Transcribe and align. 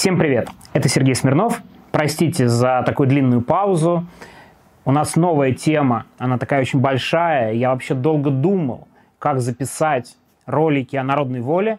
Всем 0.00 0.18
привет! 0.18 0.48
Это 0.72 0.88
Сергей 0.88 1.14
Смирнов. 1.14 1.60
Простите 1.92 2.48
за 2.48 2.82
такую 2.86 3.06
длинную 3.06 3.42
паузу. 3.42 4.06
У 4.86 4.92
нас 4.92 5.14
новая 5.14 5.52
тема, 5.52 6.06
она 6.16 6.38
такая 6.38 6.62
очень 6.62 6.80
большая. 6.80 7.52
Я 7.52 7.68
вообще 7.68 7.92
долго 7.92 8.30
думал, 8.30 8.88
как 9.18 9.42
записать 9.42 10.16
ролики 10.46 10.96
о 10.96 11.04
народной 11.04 11.42
воле. 11.42 11.78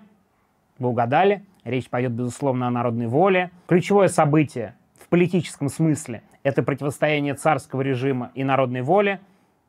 Вы 0.77 0.89
угадали, 0.89 1.43
речь 1.63 1.89
пойдет, 1.89 2.11
безусловно, 2.11 2.67
о 2.67 2.69
народной 2.69 3.07
воле. 3.07 3.49
Ключевое 3.65 4.07
событие 4.07 4.75
в 5.03 5.07
политическом 5.07 5.67
смысле– 5.67 6.21
это 6.43 6.61
противостояние 6.61 7.33
царского 7.33 7.81
режима 7.81 8.29
и 8.35 8.43
народной 8.43 8.83
воли. 8.83 9.19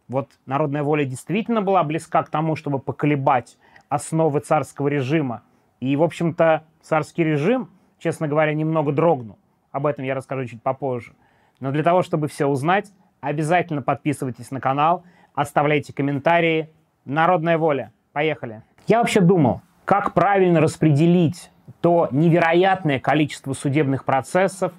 Вот 0.09 0.29
народная 0.45 0.83
воля 0.83 1.07
действительно 1.07 1.63
была 1.63 1.83
близка 1.85 2.23
к 2.23 2.29
тому, 2.29 2.57
чтобы 2.57 2.81
поколебать 2.81 3.57
основы 3.89 4.41
царского 4.41 4.89
режима. 4.89 5.41
И, 5.81 5.97
в 5.97 6.03
общем-то, 6.03 6.65
царский 6.83 7.25
режим– 7.25 7.71
честно 8.03 8.29
говоря, 8.29 8.53
немного 8.53 8.93
дрогнул. 8.93 9.39
Об 9.71 9.87
этом 9.87 10.05
я 10.05 10.15
расскажу 10.15 10.47
чуть 10.47 10.63
попозже. 10.63 11.13
Но 11.61 11.71
для 11.71 11.83
того, 11.83 12.03
чтобы 12.03 12.29
все 12.29 12.47
узнать, 12.47 12.93
обязательно 13.21 13.83
подписывайтесь 13.83 14.51
на 14.51 14.61
канал, 14.61 15.05
оставляйте 15.35 15.93
комментарии. 15.93 16.71
Народная 17.05 17.59
воля. 17.59 17.93
Поехали. 18.13 18.63
Я 18.87 18.99
вообще 18.99 19.21
думал, 19.21 19.63
как 19.85 20.13
правильно 20.13 20.61
распределить 20.61 21.51
то 21.81 22.09
невероятное 22.11 23.01
количество 23.01 23.55
судебных 23.55 24.05
процессов, 24.05 24.73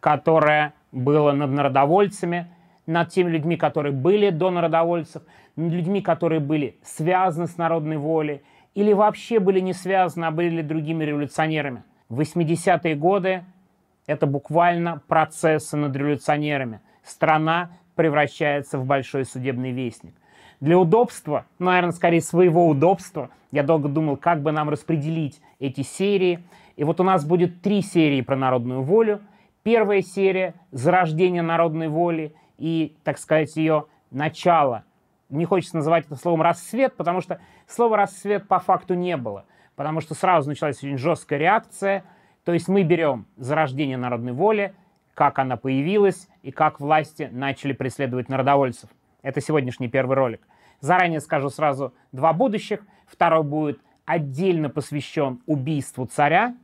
которое 0.00 0.74
было 0.92 1.32
над 1.32 1.50
народовольцами, 1.50 2.48
над 2.86 3.08
теми 3.08 3.30
людьми, 3.30 3.56
которые 3.56 3.92
были 3.92 4.30
до 4.30 4.50
народовольцев, 4.50 5.22
над 5.56 5.72
людьми, 5.72 6.02
которые 6.02 6.40
были 6.40 6.76
связаны 6.82 7.46
с 7.46 7.56
народной 7.56 7.96
волей, 7.96 8.42
или 8.74 8.92
вообще 8.92 9.38
были 9.38 9.60
не 9.60 9.72
связаны, 9.72 10.26
а 10.26 10.30
были 10.30 10.62
другими 10.62 11.04
революционерами– 11.04 11.84
80-е 12.10 12.94
годы– 12.96 13.44
это 14.06 14.26
буквально 14.26 15.02
процессы 15.08 15.76
над 15.76 15.96
революционерами. 15.96 16.80
Страна 17.02 17.70
превращается 17.94 18.78
в 18.78 18.84
большой 18.84 19.24
судебный 19.24 19.72
вестник. 19.72 20.14
Для 20.60 20.78
удобства, 20.78 21.46
ну, 21.58 21.66
наверное, 21.66 21.92
скорее 21.92 22.20
своего 22.20 22.68
удобства, 22.68 23.30
я 23.50 23.62
долго 23.62 23.88
думал, 23.88 24.16
как 24.16 24.42
бы 24.42 24.52
нам 24.52 24.68
распределить 24.68 25.40
эти 25.58 25.82
серии. 25.82 26.44
И 26.76 26.84
вот 26.84 27.00
у 27.00 27.04
нас 27.04 27.24
будет 27.24 27.62
три 27.62 27.82
серии 27.82 28.20
про 28.20 28.36
народную 28.36 28.82
волю. 28.82 29.20
Первая 29.62 30.02
серия– 30.02 30.54
зарождение 30.70 31.42
народной 31.42 31.88
воли 31.88 32.34
и, 32.58 32.96
так 33.04 33.18
сказать, 33.18 33.56
ее 33.56 33.86
начало. 34.10 34.84
Не 35.30 35.44
хочется 35.44 35.76
называть 35.76 36.06
это 36.06 36.16
словом 36.16 36.42
«рассвет», 36.42 36.94
потому 36.96 37.20
что 37.20 37.40
слова 37.66 37.96
«рассвет» 37.96 38.46
по 38.46 38.58
факту 38.58 38.94
не 38.94 39.16
было– 39.16 39.44
потому 39.76 40.00
что 40.00 40.14
сразу 40.14 40.48
началась 40.48 40.78
очень 40.78 40.98
жесткая 40.98 41.38
реакция. 41.38 42.04
То 42.44 42.52
есть 42.52 42.68
мы 42.68 42.82
берем 42.82 43.26
зарождение 43.36 43.96
народной 43.96 44.32
воли, 44.32 44.74
как 45.14 45.38
она 45.38 45.56
появилась 45.56 46.28
и 46.42 46.50
как 46.50 46.80
власти 46.80 47.28
начали 47.32 47.72
преследовать 47.72 48.28
народовольцев. 48.28 48.90
Это 49.22 49.40
сегодняшний 49.40 49.88
первый 49.88 50.16
ролик. 50.16 50.46
Заранее 50.80 51.20
скажу 51.20 51.48
сразу 51.48 51.94
два 52.12 52.32
будущих. 52.32 52.80
Второй 53.06 53.42
будет 53.42 53.80
отдельно 54.04 54.68
посвящен 54.68 55.40
убийству 55.46 56.04
царя, 56.06 56.54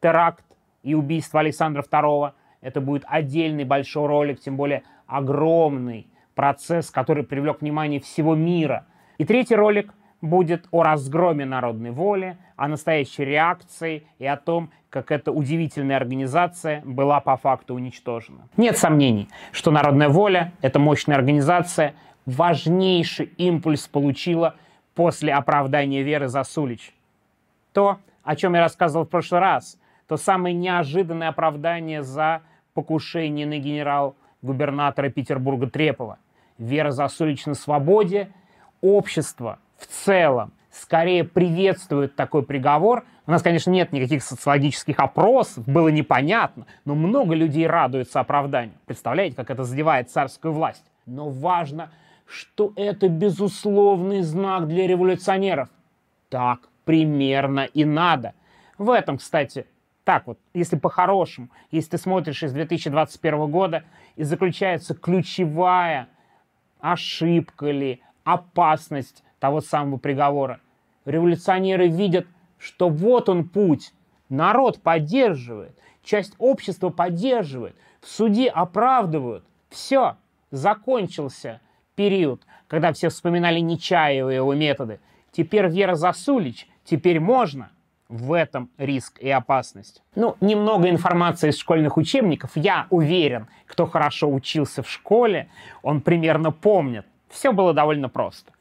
теракт 0.00 0.44
и 0.82 0.94
убийство 0.94 1.40
Александра 1.40 1.82
II. 1.82 2.32
Это 2.60 2.80
будет 2.80 3.04
отдельный 3.06 3.64
большой 3.64 4.06
ролик, 4.06 4.40
тем 4.40 4.56
более 4.56 4.82
огромный 5.06 6.08
процесс, 6.34 6.90
который 6.90 7.24
привлек 7.24 7.60
внимание 7.60 8.00
всего 8.00 8.34
мира. 8.34 8.86
И 9.18 9.24
третий 9.24 9.54
ролик 9.54 9.92
будет 10.22 10.66
о 10.70 10.82
разгроме 10.82 11.44
народной 11.44 11.90
воли, 11.90 12.38
о 12.56 12.68
настоящей 12.68 13.24
реакции 13.24 14.06
и 14.18 14.24
о 14.24 14.36
том, 14.36 14.70
как 14.88 15.10
эта 15.10 15.32
удивительная 15.32 15.96
организация 15.96 16.80
была 16.84 17.20
по 17.20 17.36
факту 17.36 17.74
уничтожена. 17.74 18.48
Нет 18.56 18.78
сомнений, 18.78 19.28
что 19.50 19.70
народная 19.70 20.08
воля, 20.08 20.52
эта 20.62 20.78
мощная 20.78 21.16
организация, 21.16 21.94
важнейший 22.24 23.26
импульс 23.36 23.88
получила 23.88 24.54
после 24.94 25.34
оправдания 25.34 26.02
Веры 26.02 26.28
Засулич. 26.28 26.94
То, 27.72 27.98
о 28.22 28.36
чем 28.36 28.54
я 28.54 28.60
рассказывал 28.60 29.06
в 29.06 29.08
прошлый 29.08 29.40
раз, 29.40 29.78
то 30.06 30.16
самое 30.16 30.54
неожиданное 30.54 31.28
оправдание 31.28 32.02
за 32.02 32.42
покушение 32.74 33.46
на 33.46 33.58
генерал-губернатора 33.58 35.08
Петербурга 35.08 35.68
Трепова. 35.68 36.18
Вера 36.58 36.90
Засулич 36.90 37.46
на 37.46 37.54
свободе, 37.54 38.30
общество 38.82 39.58
в 39.82 39.86
целом 39.86 40.52
скорее 40.70 41.24
приветствует 41.24 42.14
такой 42.14 42.44
приговор. 42.44 43.04
У 43.26 43.30
нас, 43.30 43.42
конечно, 43.42 43.70
нет 43.70 43.92
никаких 43.92 44.22
социологических 44.22 44.98
опросов, 44.98 45.68
было 45.68 45.88
непонятно, 45.88 46.66
но 46.84 46.94
много 46.94 47.34
людей 47.34 47.66
радуются 47.66 48.20
оправданию. 48.20 48.74
Представляете, 48.86 49.36
как 49.36 49.50
это 49.50 49.64
задевает 49.64 50.10
царскую 50.10 50.52
власть? 50.52 50.84
Но 51.06 51.28
важно, 51.28 51.90
что 52.26 52.72
это 52.76 53.08
безусловный 53.08 54.22
знак 54.22 54.68
для 54.68 54.86
революционеров. 54.86 55.68
Так 56.28 56.60
примерно 56.84 57.64
и 57.64 57.84
надо. 57.84 58.34
В 58.78 58.90
этом, 58.90 59.18
кстати, 59.18 59.66
так 60.04 60.26
вот, 60.26 60.38
если 60.54 60.76
по-хорошему, 60.76 61.48
если 61.70 61.90
ты 61.90 61.98
смотришь 61.98 62.42
из 62.42 62.52
2021 62.52 63.50
года, 63.50 63.84
и 64.16 64.24
заключается 64.24 64.94
ключевая 64.94 66.08
ошибка 66.80 67.70
ли, 67.70 68.00
опасность 68.24 69.22
того 69.42 69.60
самого 69.60 69.98
приговора. 69.98 70.60
Революционеры 71.04 71.88
видят, 71.88 72.28
что 72.58 72.88
вот 72.88 73.28
он 73.28 73.48
путь. 73.48 73.92
Народ 74.28 74.80
поддерживает, 74.80 75.76
часть 76.04 76.34
общества 76.38 76.90
поддерживает, 76.90 77.74
в 78.00 78.06
суде 78.06 78.48
оправдывают. 78.48 79.44
Все, 79.68 80.16
закончился 80.52 81.60
период, 81.96 82.42
когда 82.68 82.92
все 82.92 83.08
вспоминали 83.08 83.58
Нечаева 83.58 84.30
и 84.30 84.36
его 84.36 84.54
методы. 84.54 85.00
Теперь 85.32 85.66
Вера 85.66 85.96
Засулич, 85.96 86.68
теперь 86.84 87.18
можно. 87.18 87.72
В 88.08 88.34
этом 88.34 88.70
риск 88.78 89.18
и 89.18 89.28
опасность. 89.28 90.02
Ну, 90.14 90.36
немного 90.40 90.88
информации 90.88 91.48
из 91.48 91.58
школьных 91.58 91.96
учебников. 91.96 92.52
Я 92.54 92.86
уверен, 92.90 93.48
кто 93.66 93.86
хорошо 93.86 94.30
учился 94.30 94.84
в 94.84 94.88
школе, 94.88 95.48
он 95.82 96.00
примерно 96.00 96.52
помнит. 96.52 97.06
Все 97.28 97.52
было 97.52 97.74
довольно 97.74 98.08
просто 98.08 98.52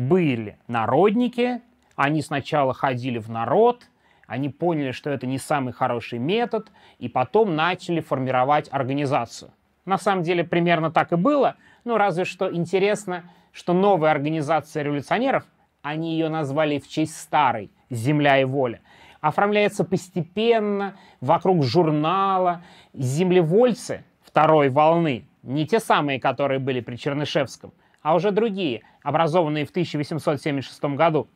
были 0.00 0.56
народники, 0.66 1.60
они 1.94 2.22
сначала 2.22 2.72
ходили 2.72 3.18
в 3.18 3.28
народ, 3.28 3.82
они 4.26 4.48
поняли, 4.48 4.92
что 4.92 5.10
это 5.10 5.26
не 5.26 5.36
самый 5.36 5.74
хороший 5.74 6.18
метод, 6.18 6.72
и 6.98 7.08
потом 7.08 7.54
начали 7.54 8.00
формировать 8.00 8.68
организацию. 8.72 9.50
На 9.84 9.98
самом 9.98 10.22
деле 10.22 10.42
примерно 10.42 10.90
так 10.90 11.12
и 11.12 11.16
было, 11.16 11.56
но 11.84 11.98
разве 11.98 12.24
что 12.24 12.50
интересно, 12.50 13.24
что 13.52 13.74
новая 13.74 14.10
организация 14.10 14.82
революционеров, 14.82 15.44
они 15.82 16.12
ее 16.12 16.30
назвали 16.30 16.78
в 16.78 16.88
честь 16.88 17.16
старой 17.20 17.70
«Земля 17.90 18.40
и 18.40 18.44
воля», 18.44 18.80
оформляется 19.20 19.84
постепенно 19.84 20.96
вокруг 21.20 21.62
журнала. 21.62 22.62
Землевольцы 22.94 24.04
второй 24.22 24.70
волны, 24.70 25.26
не 25.42 25.66
те 25.66 25.78
самые, 25.78 26.18
которые 26.18 26.58
были 26.58 26.80
при 26.80 26.96
Чернышевском, 26.96 27.72
а 28.00 28.14
уже 28.14 28.30
другие, 28.30 28.82
образованные 29.02 29.64
в 29.64 29.70
1876 29.70 30.82
году. 30.96 31.28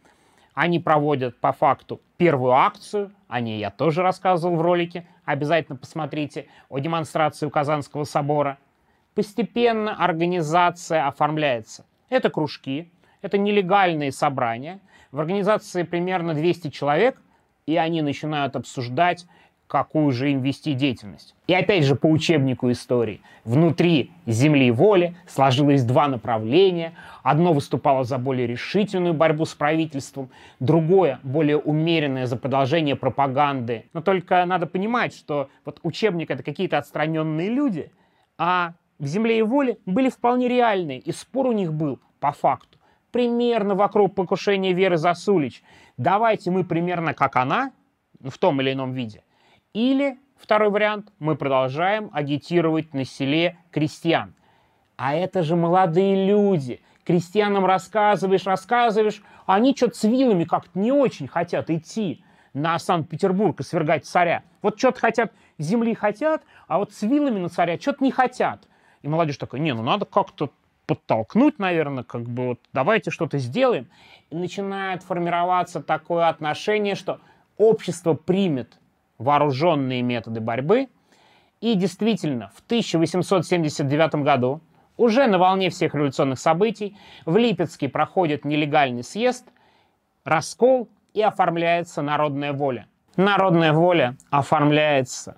Они 0.54 0.78
проводят 0.78 1.38
по 1.40 1.52
факту 1.52 2.00
первую 2.16 2.52
акцию, 2.52 3.12
о 3.26 3.40
ней 3.40 3.58
я 3.58 3.70
тоже 3.70 4.02
рассказывал 4.02 4.56
в 4.56 4.60
ролике, 4.60 5.06
обязательно 5.24 5.76
посмотрите, 5.76 6.46
о 6.68 6.78
демонстрации 6.78 7.46
у 7.46 7.50
Казанского 7.50 8.04
собора. 8.04 8.58
Постепенно 9.14 9.96
организация 9.96 11.06
оформляется. 11.06 11.84
Это 12.08 12.30
кружки, 12.30 12.92
это 13.22 13.38
нелегальные 13.38 14.12
собрания. 14.12 14.80
В 15.10 15.18
организации 15.18 15.82
примерно 15.82 16.34
200 16.34 16.70
человек, 16.70 17.20
и 17.66 17.76
они 17.76 18.02
начинают 18.02 18.54
обсуждать 18.56 19.26
какую 19.74 20.12
же 20.12 20.30
им 20.30 20.40
вести 20.40 20.72
деятельность. 20.72 21.34
И 21.48 21.52
опять 21.52 21.82
же 21.82 21.96
по 21.96 22.06
учебнику 22.06 22.70
истории. 22.70 23.20
Внутри 23.44 24.12
земли 24.24 24.70
воли 24.70 25.16
сложилось 25.26 25.82
два 25.82 26.06
направления. 26.06 26.92
Одно 27.24 27.52
выступало 27.52 28.04
за 28.04 28.18
более 28.18 28.46
решительную 28.46 29.14
борьбу 29.14 29.44
с 29.44 29.52
правительством, 29.52 30.30
другое 30.60 31.18
более 31.24 31.58
умеренное 31.58 32.26
за 32.26 32.36
продолжение 32.36 32.94
пропаганды. 32.94 33.86
Но 33.94 34.00
только 34.00 34.44
надо 34.44 34.66
понимать, 34.66 35.12
что 35.12 35.48
вот 35.64 35.80
учебник 35.82 36.30
это 36.30 36.44
какие-то 36.44 36.78
отстраненные 36.78 37.50
люди, 37.50 37.90
а 38.38 38.74
в 39.00 39.06
земле 39.06 39.40
и 39.40 39.42
воле 39.42 39.78
были 39.86 40.08
вполне 40.08 40.46
реальные, 40.46 41.00
и 41.00 41.10
спор 41.10 41.48
у 41.48 41.52
них 41.52 41.72
был 41.72 41.98
по 42.20 42.30
факту 42.30 42.78
примерно 43.10 43.74
вокруг 43.74 44.14
покушения 44.14 44.72
Веры 44.72 44.98
Засулич. 44.98 45.64
Давайте 45.96 46.52
мы 46.52 46.62
примерно 46.62 47.12
как 47.12 47.34
она, 47.34 47.72
в 48.20 48.38
том 48.38 48.60
или 48.60 48.72
ином 48.72 48.92
виде– 48.92 49.24
или, 49.74 50.18
второй 50.36 50.70
вариант, 50.70 51.12
мы 51.18 51.36
продолжаем 51.36 52.08
агитировать 52.12 52.94
на 52.94 53.04
селе 53.04 53.58
крестьян. 53.70 54.34
А 54.96 55.14
это 55.14 55.42
же 55.42 55.56
молодые 55.56 56.24
люди. 56.26 56.80
Крестьянам 57.04 57.66
рассказываешь, 57.66 58.46
рассказываешь, 58.46 59.22
а 59.44 59.56
они 59.56 59.76
что-то 59.76 59.96
с 59.96 60.04
вилами 60.04 60.44
как-то 60.44 60.78
не 60.78 60.92
очень 60.92 61.28
хотят 61.28 61.68
идти. 61.68 62.24
на 62.54 62.78
Санкт-Петербург 62.78 63.60
и 63.60 63.64
свергать 63.64 64.06
царя. 64.06 64.44
Вот 64.62 64.78
что-то 64.78 65.00
хотят, 65.00 65.32
земли 65.58 65.92
хотят, 65.94 66.42
а 66.68 66.78
вот 66.78 66.92
с 66.92 67.02
вилами 67.02 67.40
на 67.40 67.48
царя 67.48 67.78
что-то 67.78 68.02
не 68.04 68.12
хотят. 68.12 68.68
И 69.02 69.08
молодежь 69.08 69.36
такая, 69.36 69.60
не, 69.60 69.74
ну 69.74 69.82
надо 69.82 70.06
как-то 70.06 70.50
подтолкнуть, 70.86 71.58
наверное, 71.58 72.04
как 72.04 72.22
бы 72.22 72.46
вот 72.46 72.60
давайте 72.72 73.10
что-то 73.10 73.38
сделаем. 73.38 73.88
И 74.30 74.36
начинает 74.36 75.02
формироваться 75.02 75.82
такое 75.82 76.28
отношение, 76.28 76.94
что 76.94 77.18
общество 77.56 78.14
примет 78.14 78.78
вооруженные 79.18 80.02
методы 80.02 80.40
борьбы. 80.40 80.88
И 81.60 81.74
действительно, 81.74 82.50
в 82.54 82.60
1879 82.66 84.16
году, 84.16 84.60
уже 84.96 85.26
на 85.26 85.38
волне 85.38 85.70
всех 85.70 85.94
революционных 85.94 86.38
событий, 86.38 86.96
в 87.24 87.36
Липецке 87.36 87.88
проходит 87.88 88.44
нелегальный 88.44 89.02
съезд, 89.02 89.46
раскол 90.24 90.88
и 91.14 91.22
оформляется 91.22 92.02
народная 92.02 92.52
воля. 92.52 92.86
Народная 93.16 93.72
воля 93.72 94.16
оформляется 94.30 95.36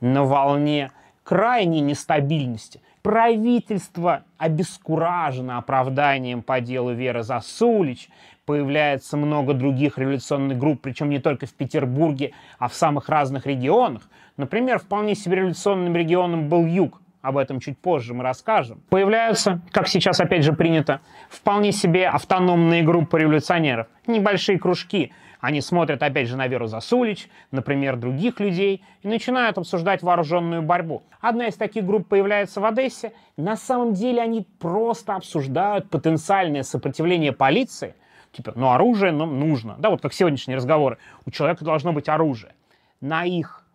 на 0.00 0.24
волне 0.24 0.92
крайней 1.24 1.80
нестабильности. 1.80 2.80
Правительство 3.02 4.24
обескуражено 4.38 5.58
оправданием 5.58 6.42
по 6.42 6.60
делу 6.60 6.92
Веры 6.92 7.22
Засулич. 7.22 8.08
Появляется 8.46 9.16
много 9.16 9.54
других 9.54 9.98
революционных 9.98 10.56
групп, 10.56 10.80
причем 10.80 11.10
не 11.10 11.18
только 11.18 11.46
в 11.46 11.52
Петербурге, 11.52 12.32
а 12.60 12.68
в 12.68 12.74
самых 12.74 13.08
разных 13.08 13.44
регионах. 13.44 14.02
Например, 14.36 14.78
вполне 14.78 15.16
себе 15.16 15.38
революционным 15.38 15.96
регионом 15.96 16.48
был 16.48 16.64
Юг. 16.64 17.02
Об 17.22 17.38
этом 17.38 17.58
чуть 17.58 17.76
позже 17.76 18.14
мы 18.14 18.22
расскажем. 18.22 18.82
Появляются, 18.88 19.60
как 19.72 19.88
сейчас 19.88 20.20
опять 20.20 20.44
же 20.44 20.52
принято, 20.52 21.00
вполне 21.28 21.72
себе 21.72 22.06
автономные 22.06 22.84
группы 22.84 23.18
революционеров. 23.18 23.88
Небольшие 24.06 24.60
кружки, 24.60 25.12
они 25.40 25.60
смотрят, 25.60 26.00
опять 26.04 26.28
же, 26.28 26.36
на 26.36 26.46
Веру 26.46 26.68
Засулич, 26.68 27.28
например, 27.50 27.96
других 27.96 28.38
людей, 28.38 28.84
и 29.02 29.08
начинают 29.08 29.58
обсуждать 29.58 30.02
вооруженную 30.02 30.62
борьбу. 30.62 31.02
Одна 31.20 31.48
из 31.48 31.56
таких 31.56 31.84
групп 31.84 32.06
появляется 32.06 32.60
в 32.60 32.64
Одессе. 32.64 33.12
На 33.36 33.56
самом 33.56 33.92
деле 33.92 34.22
они 34.22 34.46
просто 34.60 35.16
обсуждают 35.16 35.90
потенциальное 35.90 36.62
сопротивление 36.62 37.32
полиции. 37.32 37.96
Типа, 38.36 38.52
ну 38.54 38.70
оружие 38.70 39.12
нам 39.12 39.40
нужно. 39.40 39.76
Да, 39.78 39.88
вот 39.88 40.02
как 40.02 40.12
сегодняшние 40.12 40.56
разговоры. 40.56 40.98
У 41.24 41.30
человека 41.30 41.64
должно 41.64 41.94
быть 41.94 42.06
оружие. 42.06 42.54
На 43.00 43.24
их 43.24 43.66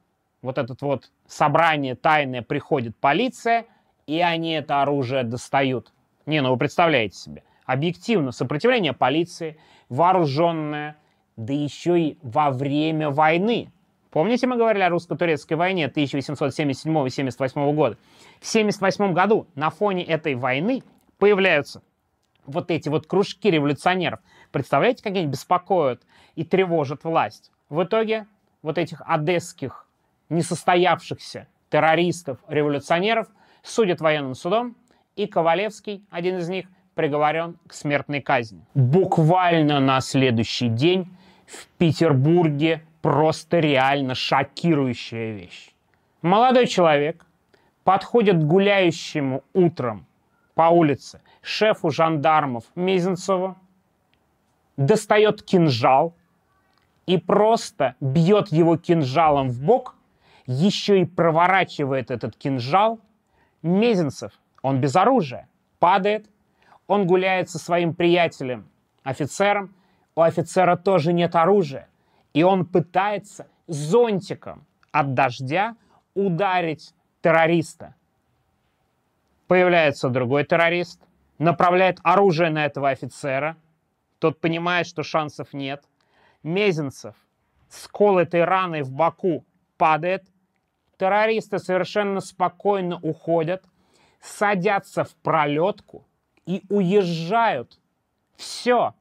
вот 0.44 0.60
этот 0.60 0.84
вот 0.84 1.10
собрание 1.26 1.96
тайное 1.96 2.44
приходит 2.44 2.96
полиция, 2.96 3.66
и 4.06 4.20
они 4.22 4.52
это 4.52 4.84
оружие 4.84 5.24
достают. 5.24 5.92
Не, 6.28 6.42
ну 6.42 6.52
вы 6.52 6.58
представляете 6.58 7.18
себе. 7.18 7.44
Объективно 7.66 8.32
сопротивление 8.32 8.94
полиции, 8.94 9.58
вооруженное, 9.90 10.96
да 11.38 11.54
еще 11.54 12.00
и 12.00 12.20
во 12.22 12.52
время 12.52 13.10
войны. 13.10 13.72
Помните, 14.12 14.46
мы 14.46 14.58
говорили 14.58 14.84
о 14.84 14.90
русско-турецкой 14.90 15.54
войне 15.54 15.88
1877-78 15.88 17.74
года? 17.74 17.98
В 18.40 18.46
78 18.46 19.14
году 19.14 19.48
на 19.56 19.72
фоне 19.72 20.04
этой 20.04 20.36
войны 20.36 20.84
появляются 21.18 21.82
вот 22.46 22.72
эти 22.72 22.90
вот 22.90 23.08
кружки 23.08 23.50
революционеров. 23.50 24.20
Представляете, 24.52 25.04
как 25.04 25.14
они 25.14 25.28
беспокоят 25.28 26.02
и 26.36 26.44
тревожат 26.44 27.04
власть? 27.04 27.52
В 27.70 27.84
итоге 27.84 28.28
вот 28.62 28.78
этих 28.78 29.02
одесских 29.06 29.88
несостоявшихся 30.30 31.48
террористов, 31.70 32.38
революционеров 32.48 33.28
судят 33.64 34.02
военным 34.02 34.36
судом, 34.36 34.76
и 35.16 35.28
Ковалевский, 35.28 36.04
один 36.10 36.38
из 36.38 36.50
них, 36.50 36.68
приговорен 36.96 37.58
к 37.68 37.74
смертной 37.74 38.22
казни. 38.22 38.62
Буквально 38.74 39.80
на 39.80 40.02
следующий 40.02 40.68
день 40.68 41.08
в 41.46 41.68
Петербурге 41.78 42.84
просто 43.02 43.60
реально 43.60 44.16
шокирующая 44.16 45.32
вещь. 45.34 45.72
Молодой 46.22 46.68
человек 46.68 47.26
подходит 47.84 48.36
к 48.38 48.44
гуляющему 48.44 49.44
утром 49.54 50.06
по 50.54 50.64
улице 50.64 51.22
шефу 51.42 51.90
жандармов 51.90 52.66
Мезенцеву, 52.76 53.58
достает 54.78 55.44
кинжал 55.44 56.16
и 57.06 57.18
просто 57.18 57.96
бьет 58.00 58.50
его 58.50 58.78
кинжалом 58.78 59.50
в 59.50 59.62
бок, 59.62 59.96
еще 60.46 61.02
и 61.02 61.06
проворачивает 61.06 62.12
этот 62.12 62.36
кинжал. 62.36 63.00
Мезенцев, 63.62 64.32
он 64.62 64.80
без 64.80 64.96
оружия, 64.96 65.48
падает, 65.80 66.30
он 66.88 67.06
гуляет 67.06 67.50
со 67.50 67.60
своим 67.60 67.94
приятелем, 67.94 68.68
офицером, 69.04 69.74
у 70.16 70.22
офицера 70.22 70.76
тоже 70.76 71.14
нет 71.14 71.36
оружия. 71.36 71.88
И 72.34 72.44
он 72.44 72.66
пытается 72.66 73.48
зонтиком 73.68 74.66
от 74.92 75.14
дождя 75.14 75.76
ударить 76.14 76.94
террориста. 77.22 77.96
Появляется 79.48 80.10
другой 80.10 80.46
террорист, 80.46 81.02
направляет 81.38 82.00
оружие 82.04 82.50
на 82.50 82.66
этого 82.66 82.90
офицера. 82.90 83.58
Тот 84.22 84.40
понимает, 84.40 84.86
что 84.86 85.02
шансов 85.02 85.52
нет. 85.52 85.84
Мезенцев 86.44 87.16
с 87.70 87.88
колотой 87.88 88.44
раной 88.44 88.84
в 88.84 88.92
боку 88.92 89.44
падает. 89.78 90.24
Террористы 91.00 91.58
совершенно 91.58 92.20
спокойно 92.22 93.00
уходят, 93.02 93.64
садятся 94.22 95.06
в 95.06 95.16
пролетку 95.16 96.06
и 96.46 96.62
уезжают. 96.70 97.80
Все, 98.36 98.94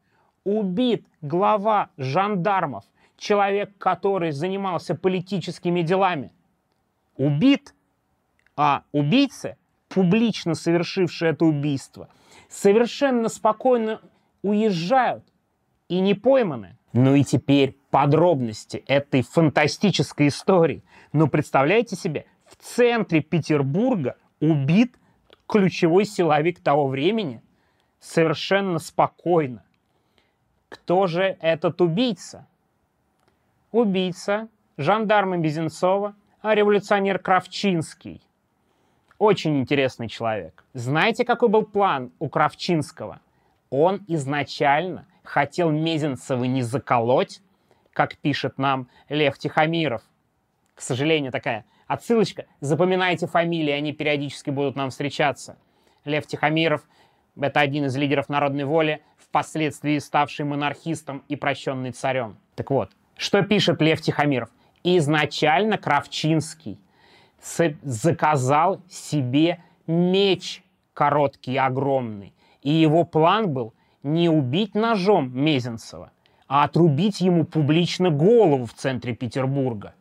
убит 0.45 1.07
глава 1.21 1.91
жандармов, 1.99 2.85
человек, 3.19 3.77
который 3.77 4.31
занимался 4.31 4.95
политическими 4.95 5.83
делами. 5.83 6.33
Убит, 7.19 7.75
а 8.57 8.85
убийцы, 8.91 9.59
публично 9.91 10.55
совершившие 10.55 11.33
это 11.33 11.45
убийство, 11.45 12.09
совершенно 12.49 13.29
спокойно 13.29 14.01
уезжают 14.43 15.25
и 15.89 16.01
не 16.01 16.15
пойманы. 16.15 16.77
Ну 16.93 17.15
и 17.15 17.25
теперь 17.25 17.77
подробности 17.91 18.83
этой 18.87 19.23
фантастической 19.23 20.29
истории. 20.29 20.83
Ну 21.13 21.29
представляете 21.29 21.97
себе, 21.97 22.27
в 22.47 22.57
центре 22.57 23.21
Петербурга 23.21 24.17
убит 24.41 24.97
ключевой 25.47 26.05
силовик 26.05 26.61
того 26.61 26.89
времени 26.89 27.43
совершенно 28.01 28.79
спокойно. 28.79 29.63
Кто 30.69 31.07
же 31.07 31.37
этот 31.41 31.81
убийца? 31.81 32.47
Убийца, 33.73 34.49
жандарма 34.79 35.39
Безенцова, 35.39 36.15
а 36.43 36.55
революционер 36.55 37.19
Кравчинский. 37.19 38.23
Очень 39.19 39.61
интересный 39.61 40.09
человек. 40.09 40.65
Знаете, 40.73 41.25
какой 41.25 41.49
был 41.49 41.65
план 41.65 42.11
у 42.19 42.29
Кравчинского? 42.29 43.21
Он 43.71 44.05
изначально 44.09 45.07
хотел 45.23 45.71
Мезенцева 45.71 46.45
не 46.45 46.63
заколоть, 46.63 47.41
как 47.93 48.17
пишет 48.17 48.59
нам 48.59 48.89
Лев 49.09 49.39
Тихомиров. 49.39 50.03
К 50.75 50.81
сожалению, 50.81 51.31
такая 51.33 51.65
отсылочка. 51.87 52.47
Запоминайте 52.61 53.27
фамилии, 53.27 53.73
они 53.73 53.93
периодически 53.93 54.51
будут 54.51 54.77
нам 54.77 54.91
встречаться. 54.91 55.57
Лев 56.05 56.27
Тихомиров– 56.27 56.83
это 57.41 57.61
один 57.61 57.85
из 57.87 57.97
лидеров 57.97 58.29
народной 58.29 58.65
воли, 58.65 59.03
впоследствии 59.19 59.99
ставший 59.99 60.45
монархистом 60.45 61.23
и 61.29 61.37
прощенный 61.37 61.93
царем. 61.93 62.39
Так 62.57 62.71
вот, 62.71 62.91
что 63.17 63.43
пишет 63.43 63.81
Лев 63.81 64.01
Тихомиров? 64.01 64.51
Изначально 64.83 65.79
Кравчинский 65.79 66.81
заказал 67.83 68.81
себе 68.89 69.63
меч 69.87 70.63
короткий, 70.95 71.57
огромный. 71.57 72.35
И 72.63 72.71
его 72.71 73.05
план 73.05 73.53
был 73.53 73.75
не 74.03 74.29
убить 74.29 74.75
ножом 74.75 75.31
Мезенцева, 75.35 76.13
а 76.47 76.65
отрубить 76.65 77.21
ему 77.21 77.45
публично 77.45 78.11
голову 78.11 78.67
в 78.67 78.75
центре 78.75 79.15
Петербурга. 79.15 79.95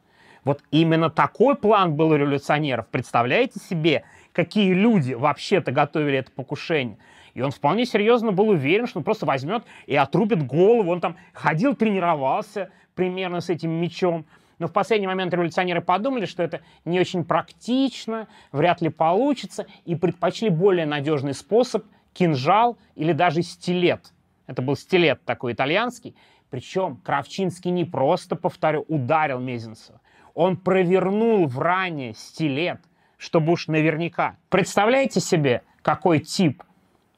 Вот 0.43 0.61
именно 0.71 1.09
такой 1.09 1.55
план 1.55 1.95
был 1.95 2.09
у 2.09 2.15
революционеров. 2.15 2.87
Представляете 2.87 3.59
себе, 3.59 4.03
какие 4.33 4.73
люди 4.73 5.13
вообще-то 5.13 5.71
готовили 5.71 6.17
это 6.17 6.31
покушение? 6.31 6.97
И 7.33 7.41
он 7.41 7.51
вполне 7.51 7.85
серьезно 7.85 8.31
был 8.31 8.49
уверен, 8.49 8.87
что 8.87 8.99
он 8.99 9.03
просто 9.03 9.25
возьмет 9.25 9.63
и 9.85 9.95
отрубит 9.95 10.45
голову. 10.45 10.91
Он 10.91 11.01
там 11.01 11.17
ходил, 11.33 11.75
тренировался 11.75 12.71
примерно 12.95 13.41
с 13.41 13.49
этим 13.49 13.71
мечом. 13.71 14.25
Но 14.57 14.67
в 14.67 14.73
последний 14.73 15.07
момент 15.07 15.33
революционеры 15.33 15.81
подумали, 15.81 16.25
что 16.25 16.43
это 16.43 16.61
не 16.83 16.99
очень 16.99 17.23
практично, 17.23 18.27
вряд 18.51 18.81
ли 18.81 18.89
получится, 18.89 19.67
и 19.85 19.95
предпочли 19.95 20.49
более 20.49 20.85
надежный 20.85 21.33
способ– 21.33 21.85
кинжал 22.13 22.77
или 22.95 23.13
даже 23.13 23.41
стилет. 23.41 24.13
Это 24.47 24.61
был 24.61 24.75
стилет 24.75 25.23
такой 25.25 25.53
итальянский. 25.53 26.15
Причем 26.49 26.97
Кравчинский 26.97 27.71
не 27.71 27.85
просто, 27.85 28.35
повторю, 28.35 28.85
ударил 28.87 29.39
Мезенцева. 29.39 30.01
Он 30.33 30.57
провернул 30.57 31.45
в 31.45 31.59
ране 31.59 32.13
стилет, 32.15 32.81
чтобы 33.17 33.51
уж 33.51 33.67
наверняка. 33.67 34.37
Представляете 34.49 35.19
себе, 35.19 35.63
какой 35.81 36.19
тип 36.19 36.63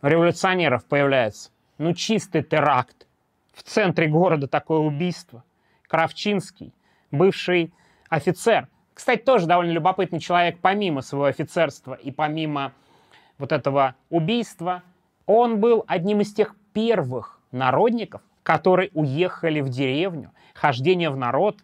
революционеров 0.01 0.85
появляется. 0.85 1.51
Ну, 1.77 1.93
чистый 1.93 2.43
теракт. 2.43 3.07
В 3.53 3.63
центре 3.63 4.07
города 4.07 4.47
такое 4.47 4.79
убийство. 4.79 5.43
Кравчинский, 5.87 6.73
бывший 7.11 7.73
офицер. 8.09 8.67
Кстати, 8.93 9.21
тоже 9.21 9.45
довольно 9.45 9.71
любопытный 9.71 10.19
человек, 10.19 10.59
помимо 10.61 11.01
своего 11.01 11.25
офицерства 11.25 11.93
и 11.93 12.11
помимо 12.11 12.73
вот 13.41 13.51
этого 13.51 13.95
убийства, 14.09 14.83
он 15.25 15.59
был 15.59 15.83
одним 15.87 16.21
из 16.21 16.33
тех 16.33 16.55
первых 16.73 17.39
народников, 17.51 18.21
которые 18.43 18.91
уехали 18.93 19.59
в 19.59 19.69
деревню, 19.69 20.31
хождение 20.53 21.09
в 21.09 21.17
народ. 21.17 21.57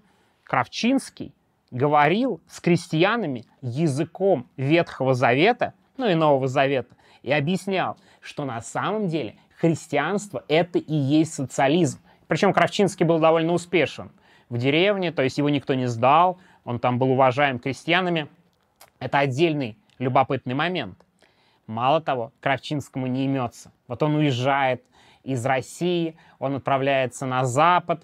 Кравчинский 0.44 1.34
говорил 1.72 2.42
с 2.48 2.60
крестьянами 2.60 3.46
языком 3.62 4.48
Ветхого 4.58 5.14
Завета, 5.14 5.74
ну 5.98 6.08
и 6.08 6.16
Нового 6.16 6.48
Завета, 6.48 6.96
и 7.24 7.32
объяснял, 7.32 7.98
что 8.22 8.46
на 8.46 8.62
самом 8.62 9.08
деле 9.08 9.36
христианство— 9.60 10.44
это 10.48 10.80
и 10.80 10.96
есть 10.96 11.34
социализм. 11.34 12.00
Причем 12.28 12.54
Кравчинский 12.54 13.06
был 13.06 13.20
довольно 13.20 13.54
успешен 13.54 14.12
в 14.50 14.58
деревне, 14.58 15.12
то 15.12 15.22
есть 15.22 15.38
его 15.38 15.50
никто 15.50 15.74
не 15.74 15.88
сдал, 15.88 16.40
он 16.64 16.80
там 16.80 17.00
был 17.00 17.12
уважаем 17.12 17.60
крестьянами. 17.60 18.28
Это 19.00 19.20
отдельный 19.20 19.78
любопытный 20.00 20.54
момент. 20.54 20.98
Мало 21.68 22.00
того, 22.00 22.32
Кравчинскому 22.40 23.08
не 23.08 23.26
имется. 23.26 23.74
Вот 23.88 24.02
он 24.02 24.16
уезжает 24.16 24.84
из 25.24 25.46
России, 25.46 26.18
он 26.40 26.56
отправляется 26.56 27.26
на 27.26 27.44
Запад. 27.44 28.04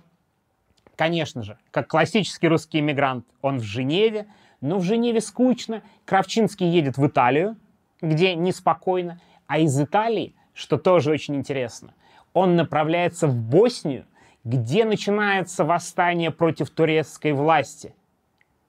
Конечно 0.98 1.42
же, 1.42 1.58
как 1.72 1.88
классический 1.88 2.50
русский 2.50 2.80
иммигрант, 2.80 3.26
он 3.42 3.60
в 3.60 3.64
Женеве, 3.64 4.28
но 4.60 4.78
в 4.78 4.84
Женеве 4.84 5.22
скучно. 5.22 5.82
Кравчинский 6.06 6.70
едет 6.70 6.98
в 6.98 7.08
Италию, 7.08 7.56
где 8.02 8.36
неспокойно, 8.36 9.20
а 9.48 9.60
из 9.60 9.80
Италии, 9.80 10.36
что 10.54 10.78
тоже 10.78 11.12
очень 11.12 11.36
интересно, 11.36 11.94
он 12.34 12.58
направляется 12.58 13.28
в 13.28 13.36
Боснию, 13.36 14.06
где 14.44 14.84
начинается 14.84 15.64
восстание 15.64 16.32
против 16.32 16.70
турецкой 16.70 17.32
власти. 17.32 17.96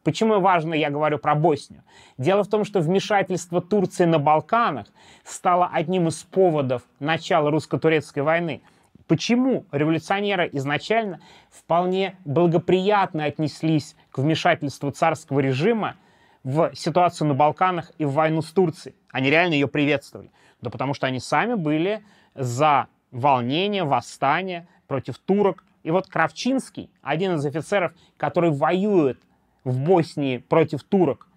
Почему 0.04 0.38
важно, 0.38 0.75
я 0.75 0.90
говорю 0.90 1.18
про 1.18 1.34
Боснию? 1.34 1.82
Дело 2.18 2.44
в 2.44 2.49
том, 2.49 2.64
что 2.64 2.80
вмешательство 2.80 3.62
Турции 3.62 4.04
на 4.04 4.18
Балканах 4.18 4.87
стало 5.25 5.70
одним 5.73 6.08
из 6.08 6.23
поводов 6.25 6.82
начала 7.00 7.50
русско-турецкой 7.50 8.23
войны. 8.23 8.61
Почему 9.06 9.64
революционеры 9.73 10.49
изначально 10.52 11.20
вполне 11.50 12.16
благоприятно 12.26 13.25
отнеслись 13.25 13.96
к 14.11 14.18
вмешательству 14.18 14.90
царского 14.90 15.40
режима 15.40 15.96
в 16.42 16.75
ситуацию 16.75 17.28
на 17.28 17.34
Балканах 17.34 17.90
и 17.96 18.04
в 18.04 18.12
войну 18.12 18.42
с 18.42 18.52
Турцией? 18.52 18.94
Они 19.11 19.30
реально 19.30 19.54
ее 19.54 19.68
приветствовали. 19.68 20.30
Да 20.61 20.68
потому 20.68 20.92
что 20.92 21.06
они 21.06 21.18
сами 21.18 21.54
были 21.54 22.02
за 22.34 22.88
волнение, 23.11 23.84
восстание 23.84 24.68
против 24.87 25.18
турок. 25.18 25.64
И 25.82 25.90
вот 25.90 26.08
Кравчинский, 26.08 26.90
один 27.02 27.37
из 27.37 27.46
офицеров, 27.46 27.92
который 28.18 28.50
воюет 28.50 29.18
в 29.64 29.78
Боснии 29.78 30.38
против 30.38 30.83
турок, 30.85 31.28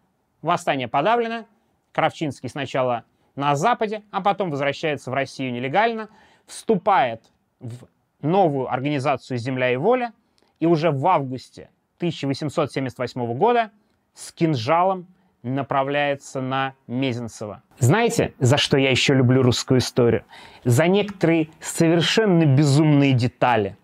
восстание 0.42 0.88
подавлено. 0.88 1.46
Кравчинский 1.94 2.50
сначала 2.50 3.06
на 3.36 3.56
Западе, 3.56 4.04
а 4.12 4.22
потом 4.22 4.52
возвращается 4.52 5.10
в 5.10 5.14
Россию 5.14 5.54
нелегально, 5.54 6.10
вступает 6.46 7.24
в 7.60 7.88
новую 8.22 8.72
организацию 8.72 9.38
«Земля 9.38 9.72
и 9.72 9.78
воля», 9.78 10.14
и 10.60 10.66
уже 10.66 10.92
в 10.92 11.06
августе 11.08 11.70
1878 11.98 13.34
года 13.36 13.72
с 14.14 14.32
кинжалом 14.32 15.08
направляется 15.44 16.42
на 16.42 16.74
Мезенцево. 16.88 17.62
Знаете, 17.80 18.34
за 18.40 18.58
что 18.58 18.78
я 18.78 18.90
еще 18.90 19.14
люблю 19.14 19.42
русскую 19.44 19.80
историю? 19.80 20.24
За 20.64 20.88
некоторые 20.88 21.50
совершенно 21.60 22.46
безумные 22.46 23.14
детали. 23.14 23.78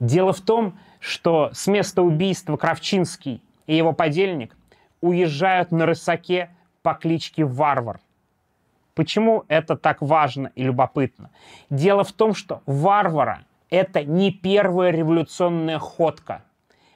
Дело 0.00 0.32
в 0.32 0.40
том, 0.40 0.78
что 0.98 1.50
с 1.52 1.66
места 1.66 2.02
убийства 2.02 2.56
Кравчинский 2.56 3.42
и 3.66 3.76
его 3.76 3.92
подельник 3.92 4.56
уезжают 5.00 5.70
на 5.72 5.86
рысаке 5.86 6.50
по 6.82 6.94
кличке 6.94 7.44
Варвар. 7.44 8.00
Почему 8.94 9.44
это 9.48 9.76
так 9.76 10.00
важно 10.00 10.52
и 10.54 10.62
любопытно? 10.62 11.30
Дело 11.68 12.04
в 12.04 12.12
том, 12.12 12.34
что 12.34 12.62
Варвара– 12.66 13.44
это 13.70 14.04
не 14.04 14.30
первая 14.30 14.90
революционная 14.90 15.78
ходка. 15.78 16.44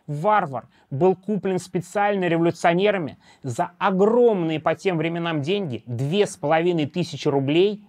Варвар 0.07 0.67
был 0.91 1.17
куплен 1.17 1.59
специально 1.59 2.25
революционерами 2.27 3.19
за 3.43 3.73
огромные 3.79 4.61
по 4.61 4.75
тем 4.75 4.97
временам 4.97 5.43
деньги, 5.43 5.83
две 5.87 6.27
с 6.27 6.37
половиной 6.37 6.87
тысячи 6.87 7.29
рублей, 7.29 7.85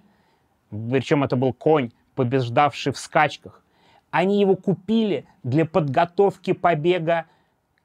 причем 0.69 1.24
это 1.24 1.36
был 1.36 1.53
конь, 1.53 1.91
побеждавший 2.15 2.91
в 2.91 2.98
скачках. 2.98 3.63
Они 4.12 4.41
его 4.41 4.55
купили 4.55 5.25
для 5.43 5.65
подготовки 5.65 6.53
побега 6.53 7.25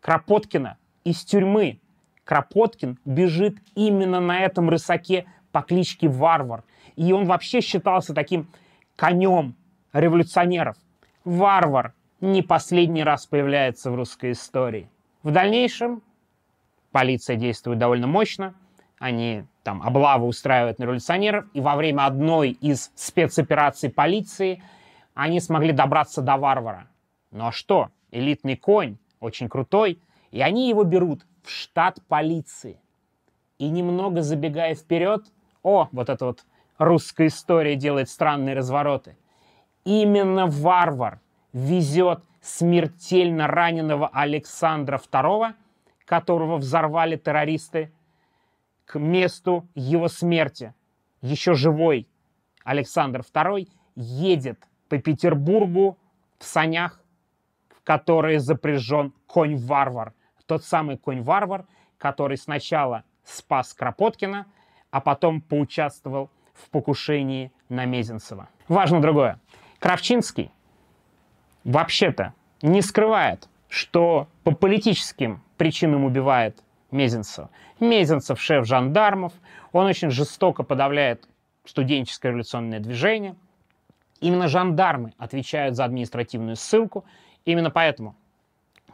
Кропоткина 0.01 0.79
из 1.05 1.25
тюрьмы. 1.25 1.81
Кропоткин 2.25 2.99
бежит 3.05 3.59
именно 3.75 4.21
на 4.21 4.41
этом 4.41 4.71
рысаке 4.71 5.27
по 5.53 5.61
кличке 5.61 6.09
Варвар. 6.09 6.65
И 6.97 7.13
он 7.13 7.27
вообще 7.27 7.61
считался 7.61 8.15
таким 8.15 8.49
конем 8.97 9.55
революционеров. 9.93 10.77
Варвар 11.25 11.93
не 12.21 12.43
последний 12.43 13.05
раз 13.05 13.27
появляется 13.27 13.91
в 13.91 13.95
русской 13.95 14.33
истории. 14.33 14.89
В 15.23 15.31
дальнейшем 15.31 16.03
полиция 16.93 17.37
действует 17.37 17.79
довольно 17.79 18.07
мощно. 18.07 18.55
Они 18.99 19.45
там 19.63 19.83
облавы 19.83 20.27
устраивают 20.27 20.79
на 20.79 20.85
революционеров. 20.85 21.45
И 21.53 21.61
во 21.61 21.77
время 21.77 22.07
одной 22.07 22.51
из 22.51 22.91
спецопераций 22.95 23.91
полиции 23.91 24.63
они 25.13 25.41
смогли 25.41 25.73
добраться 25.73 26.23
до 26.23 26.37
варвара. 26.37 26.87
Ну 27.31 27.49
а 27.49 27.53
что? 27.53 27.91
Элитный 28.11 28.57
конь, 28.57 28.97
очень 29.21 29.51
крутой– 29.51 29.99
и 30.35 30.41
они 30.41 30.69
его 30.69 30.83
берут 30.83 31.25
в 31.45 31.51
штат 31.51 32.01
полиции. 32.09 32.81
И 33.59 33.69
немного 33.69 34.21
забегая 34.21 34.75
вперед, 34.75 35.23
о, 35.63 35.89
вот 35.93 36.09
эта 36.09 36.27
вот 36.27 36.45
русская 36.77 37.29
история 37.29 37.77
делает 37.77 38.09
странные 38.09 38.57
развороты. 38.57 39.17
Именно 39.85 40.49
варвар 40.49 41.21
везет 41.53 42.25
смертельно 42.43 43.47
раненого 43.47 44.09
Александра 44.09 44.99
II, 44.99 45.55
которого 46.05 46.57
взорвали 46.57 47.15
террористы, 47.15 47.93
к 48.87 48.99
месту 48.99 49.69
его 49.77 50.09
смерти. 50.09 50.75
Еще 51.23 51.55
живой 51.55 52.09
Александр 52.65 53.21
II 53.21 53.69
едет 53.95 54.59
по 54.89 54.99
Петербургу 54.99 55.97
в 56.41 56.45
санях, 56.45 57.01
в 57.69 57.85
которые 57.85 58.41
запряжен 58.41 59.13
конь-варвар– 59.29 60.13
тот 60.47 60.65
самый 60.65 60.97
конь-варвар, 60.97 61.67
который 61.99 62.37
сначала 62.37 63.05
спас 63.25 63.73
Кропоткина, 63.75 64.47
а 64.91 65.01
потом 65.01 65.41
поучаствовал 65.41 66.31
в 66.53 66.71
покушении 66.71 67.53
на 67.69 67.85
Мезенцева. 67.85 68.49
Важно 68.69 69.01
другое. 69.01 69.41
Кравчинский 69.79 70.51
вообще-то 71.65 72.35
не 72.63 72.81
скрывает, 72.83 73.49
что 73.69 74.29
по 74.45 74.53
политическим 74.53 75.43
причинам 75.57 76.05
убивает 76.05 76.63
Мезенцева. 76.91 77.51
Мезенцев 77.81 78.41
шеф 78.41 78.67
жандармов, 78.67 79.33
он 79.73 79.87
очень 79.87 80.11
жестоко 80.11 80.63
подавляет 80.63 81.29
студенческое 81.65 82.31
революционное 82.31 82.79
движение. 82.79 83.35
Именно 84.21 84.49
жандармы 84.49 85.13
отвечают 85.19 85.75
за 85.75 85.85
административную 85.85 86.57
ссылку. 86.57 87.05
Именно 87.45 87.71
поэтому 87.71 88.17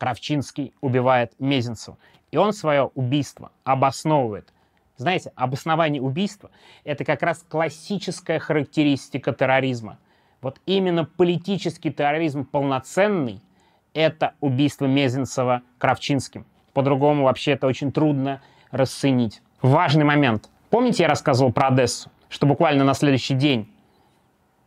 Кравчинский 0.01 0.73
убивает 0.81 1.35
Мезенцева. 1.39 1.99
И 2.31 2.39
он 2.39 2.53
свое 2.55 2.91
убийство 2.95 3.53
обосновывает. 3.65 4.53
Знаете, 4.97 5.33
обоснование 5.37 6.01
убийства— 6.01 6.51
это 6.85 7.05
как 7.05 7.23
раз 7.23 7.45
классическая 7.49 8.39
характеристика 8.39 9.33
терроризма. 9.33 9.99
Вот 10.41 10.59
именно 10.67 11.05
политический 11.05 11.93
терроризм 11.93 12.45
полноценный— 12.45 13.43
это 13.95 14.35
убийство 14.41 14.87
Мезенцева 14.87 15.63
Кравчинским. 15.79 16.47
По-другому 16.73 17.25
вообще 17.25 17.53
это 17.53 17.67
очень 17.67 17.93
трудно 17.93 18.41
расценить. 18.71 19.43
Важный 19.61 20.05
момент. 20.05 20.49
Помните, 20.71 21.03
я 21.03 21.09
рассказывал 21.09 21.53
про 21.53 21.69
Одессу, 21.69 22.11
что 22.31 22.47
буквально 22.47 22.85
на 22.85 22.95
следующий 22.95 23.35
день 23.35 23.71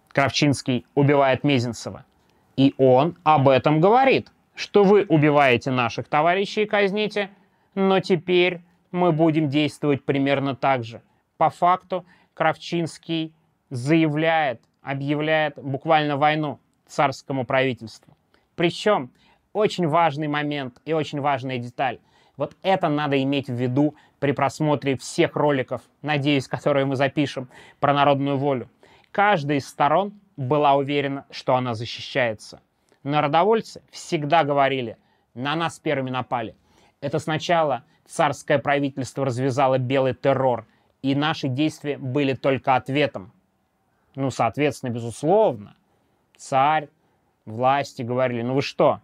Кравчинский 0.10 0.86
убивает 0.94 1.44
Мезенцева. 1.44 2.06
И 2.56 2.76
он 2.78 3.18
об 3.24 3.50
этом 3.50 3.82
говорит 3.82 4.30
что 4.56 4.84
вы 4.84 5.06
убиваете 5.08 5.72
наших 5.72 6.08
товарищей 6.08 6.64
и 6.64 6.68
казните, 6.68 7.30
но 7.76 8.00
теперь 8.00 8.62
мы 8.92 9.12
будем 9.12 9.50
действовать 9.50 10.04
примерно 10.04 10.56
так 10.56 10.84
же. 10.84 11.02
По 11.38 11.50
факту 11.50 12.06
Кравчинский 12.34 13.34
заявляет, 13.70 14.62
объявляет 14.82 15.56
буквально 15.56 16.18
войну 16.18 16.60
царскому 16.88 17.46
правительству. 17.46 18.16
Причем 18.56 19.12
очень 19.52 19.88
важный 19.88 20.28
момент 20.28 20.80
и 20.86 20.94
очень 20.94 21.22
важная 21.22 21.58
деталь. 21.58 22.00
Вот 22.38 22.56
это 22.64 22.90
надо 22.90 23.22
иметь 23.22 23.48
в 23.48 23.54
виду 23.54 23.96
при 24.20 24.32
просмотре 24.32 24.98
всех 24.98 25.36
роликов, 25.36 25.82
надеюсь, 26.02 26.48
которые 26.48 26.86
мы 26.86 26.96
запишем 26.96 27.50
про 27.80 27.94
народную 27.94 28.38
волю. 28.38 28.70
Каждая 29.12 29.58
из 29.58 29.68
сторон 29.68 30.14
была 30.38 30.74
уверена, 30.74 31.26
что 31.30 31.56
она 31.56 31.76
защищается. 31.76 32.62
Народовольцы 33.04 33.82
всегда 33.92 34.44
говорили, 34.44 34.98
на 35.34 35.56
нас 35.56 35.80
первыми 35.80 36.10
напали. 36.10 36.56
Это 37.02 37.20
сначала 37.20 37.84
царское 38.06 38.60
правительство 38.60 39.26
развязало 39.26 39.78
белый 39.78 40.14
террор, 40.14 40.66
и 41.02 41.16
наши 41.16 41.50
действия 41.50 41.98
были 41.98 42.34
только 42.34 42.76
ответом. 42.76 43.32
Ну, 44.16 44.30
соответственно, 44.30 44.92
безусловно, 44.92 45.76
царь, 46.38 46.90
власти 47.46 48.04
говорили, 48.04 48.42
ну 48.42 48.54
вы 48.54 48.62
что, 48.62 49.02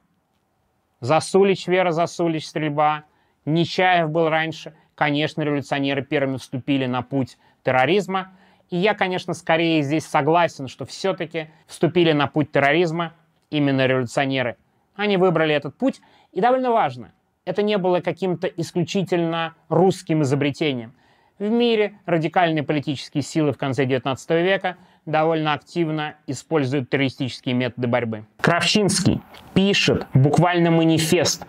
Засулич, 1.01 1.67
Вера 1.67 1.91
Засулич, 1.91 2.47
стрельба, 2.47 3.05
Нечаев 3.45 4.09
был 4.09 4.29
раньше. 4.29 4.73
Конечно, 4.95 5.41
революционеры 5.41 6.03
первыми 6.03 6.37
вступили 6.37 6.85
на 6.85 7.01
путь 7.01 7.37
терроризма. 7.63 8.33
И 8.69 8.77
я, 8.77 8.93
конечно, 8.93 9.33
скорее 9.33 9.81
здесь 9.81 10.05
согласен, 10.05 10.67
что 10.67 10.85
все-таки 10.85 11.49
вступили 11.67 12.11
на 12.11 12.27
путь 12.27 12.51
терроризма 12.51 13.13
именно 13.49 13.85
революционеры. 13.85 14.57
Они 14.95 15.17
выбрали 15.17 15.53
этот 15.53 15.77
путь. 15.77 16.01
И 16.31 16.41
довольно 16.41 16.71
важно, 16.71 17.11
это 17.45 17.63
не 17.63 17.77
было 17.77 17.99
каким-то 18.01 18.47
исключительно 18.47 19.55
русским 19.69 20.21
изобретением. 20.21 20.93
В 21.39 21.49
мире 21.49 21.93
радикальные 22.05 22.63
политические 22.63 23.23
силы 23.23 23.53
в 23.53 23.57
конце 23.57 23.85
XIX 23.85 24.43
века 24.43 24.75
довольно 25.05 25.53
активно 25.53 26.15
используют 26.27 26.89
террористические 26.89 27.55
методы 27.55 27.87
борьбы. 27.87 28.25
Кравчинский 28.41 29.21
пишет 29.53 30.05
буквально 30.13 30.69
манифест 30.69 31.45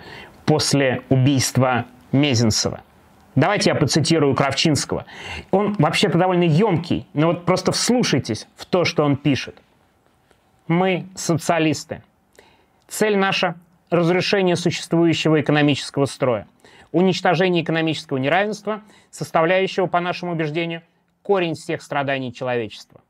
после 0.46 1.02
убийства 1.08 1.86
Мезенцева. 2.12 2.82
Давайте 3.34 3.70
я 3.70 3.76
процитирую 3.76 4.34
Кравчинского. 4.34 5.06
Он 5.50 5.74
вообще-то 5.74 6.18
довольно 6.18 6.44
емкий, 6.44 7.06
но 7.12 7.28
вот 7.28 7.44
просто 7.44 7.72
вслушайтесь 7.72 8.48
в 8.56 8.66
то, 8.66 8.84
что 8.84 9.04
он 9.04 9.16
пишет. 9.16 9.56
Мы 10.70 11.08
социалисты. 11.16 12.00
Цель 12.86 13.16
наша– 13.16 13.56
разрушение 13.90 14.54
существующего 14.54 15.40
экономического 15.40 16.04
строя, 16.04 16.46
уничтожение 16.92 17.64
экономического 17.64 18.18
неравенства, 18.18 18.80
составляющего, 19.10 19.86
по 19.86 19.98
нашему 19.98 20.30
убеждению, 20.30 20.82
корень 21.22 21.54
всех 21.54 21.82
страданий 21.82 22.32
человечества. 22.32 23.00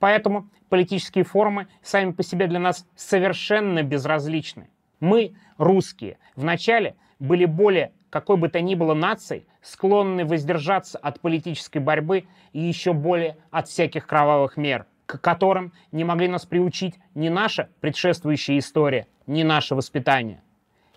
Поэтому 0.00 0.48
политические 0.68 1.22
формы 1.22 1.68
сами 1.84 2.10
по 2.10 2.24
себе 2.24 2.48
для 2.48 2.58
нас 2.58 2.84
совершенно 2.96 3.84
безразличны. 3.84 4.68
Мы, 4.98 5.34
русские, 5.56 6.18
вначале 6.34 6.96
были 7.20 7.44
более 7.44 7.92
какой 8.10 8.38
бы 8.38 8.48
то 8.48 8.60
ни 8.60 8.74
было 8.74 8.92
нацией, 8.92 9.46
склонны 9.62 10.24
воздержаться 10.24 10.98
от 10.98 11.20
политической 11.20 11.78
борьбы 11.78 12.24
и 12.52 12.60
еще 12.60 12.92
более 12.92 13.36
от 13.52 13.68
всяких 13.68 14.04
кровавых 14.04 14.56
мер, 14.56 14.86
к 15.06 15.20
которым 15.20 15.72
не 15.92 16.04
могли 16.04 16.28
нас 16.28 16.46
приучить 16.46 16.94
ни 17.14 17.28
наша 17.28 17.68
предшествующая 17.80 18.58
история, 18.58 19.06
ни 19.26 19.42
наше 19.42 19.74
воспитание. 19.74 20.42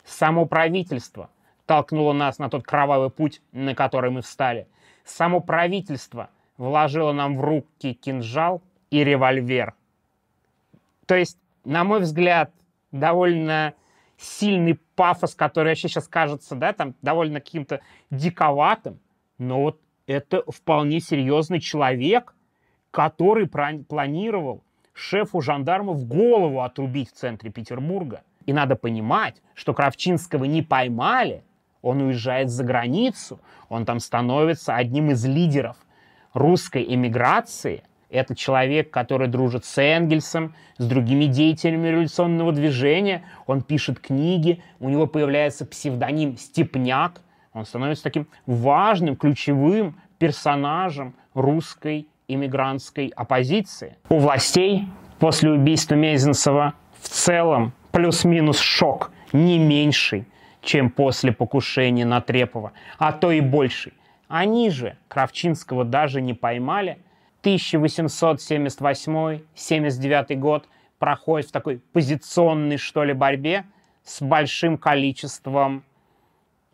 Само 0.05 0.45
правительство 0.45 1.29
толкнуло 1.65 2.13
нас 2.13 2.39
на 2.39 2.49
тот 2.49 2.63
кровавый 2.63 3.09
путь, 3.09 3.41
на 3.51 3.75
который 3.75 4.09
мы 4.09 4.21
встали. 4.21 4.67
Само 5.03 5.41
правительство 5.41 6.29
вложило 6.57 7.11
нам 7.11 7.37
в 7.37 7.41
руки 7.41 7.93
кинжал 7.93 8.61
и 8.89 9.03
револьвер. 9.03 9.75
То 11.05 11.15
есть, 11.15 11.37
на 11.65 11.83
мой 11.83 11.99
взгляд, 11.99 12.51
довольно 12.91 13.73
сильный 14.17 14.79
пафос, 14.95 15.35
который 15.35 15.69
вообще 15.69 15.87
сейчас 15.87 16.07
кажется, 16.07 16.55
да, 16.55 16.73
там 16.73 16.95
довольно 17.01 17.39
каким-то 17.39 17.81
диковатым, 18.09 18.99
но 19.37 19.61
вот 19.61 19.79
это 20.07 20.43
вполне 20.49 20.99
серьезный 20.99 21.59
человек, 21.59 22.33
который 22.97 23.47
планировал 23.47 24.63
шефу 24.95 25.39
жандармов 25.39 26.07
голову 26.07 26.63
отрубить 26.63 27.11
в 27.11 27.13
центре 27.13 27.51
Петербурга. 27.51 28.23
И 28.47 28.53
надо 28.53 28.75
понимать, 28.75 29.35
что 29.53 29.75
Кравчинского 29.75 30.45
не 30.45 30.63
поймали, 30.63 31.43
он 31.83 32.01
уезжает 32.01 32.49
за 32.49 32.63
границу, 32.63 33.39
он 33.69 33.85
там 33.85 33.99
становится 33.99 34.73
одним 34.73 35.11
из 35.11 35.23
лидеров 35.27 35.77
русской 36.33 36.83
эмиграции– 36.83 37.83
это 38.09 38.35
человек, 38.35 38.89
который 38.89 39.27
дружит 39.27 39.63
с 39.63 39.77
Энгельсом, 39.77 40.55
с 40.79 40.87
другими 40.87 41.25
деятелями 41.25 41.89
революционного 41.89 42.51
движения. 42.51 43.25
Он 43.45 43.61
пишет 43.61 43.99
книги, 43.99 44.63
у 44.79 44.89
него 44.89 45.05
появляется 45.05 45.67
псевдоним 45.67 46.37
Степняк. 46.37 47.21
Он 47.53 47.65
становится 47.65 48.05
таким 48.05 48.27
важным, 48.47 49.17
ключевым 49.17 49.99
персонажем 50.17 51.15
русской 51.33 52.07
иммигрантской 52.27 53.07
оппозиции. 53.15 53.97
У 54.09 54.19
властей 54.19 54.87
после 55.19 55.51
убийства 55.51 55.95
Мезенцева 55.95 56.73
в 56.99 57.09
целом 57.09 57.73
плюс-минус 57.91 58.59
шок 58.59 59.11
не 59.33 59.59
меньший, 59.59 60.25
чем 60.61 60.89
после 60.89 61.31
покушения 61.31 62.05
на 62.05 62.21
Трепова, 62.21 62.71
а 62.97 63.11
то 63.11 63.31
и 63.31 63.41
больший. 63.41 63.93
Они 64.27 64.69
же 64.69 64.97
Кравчинского 65.07 65.85
даже 65.85 66.21
не 66.21 66.33
поймали– 66.33 66.99
1878-79 67.43 70.35
год 70.35 70.69
проходит 70.99 71.49
в 71.49 71.51
такой 71.51 71.81
позиционной, 71.93 72.77
что 72.77 73.03
ли, 73.03 73.13
борьбе 73.13 73.65
с 74.03 74.21
большим 74.21 74.77
количеством 74.77 75.83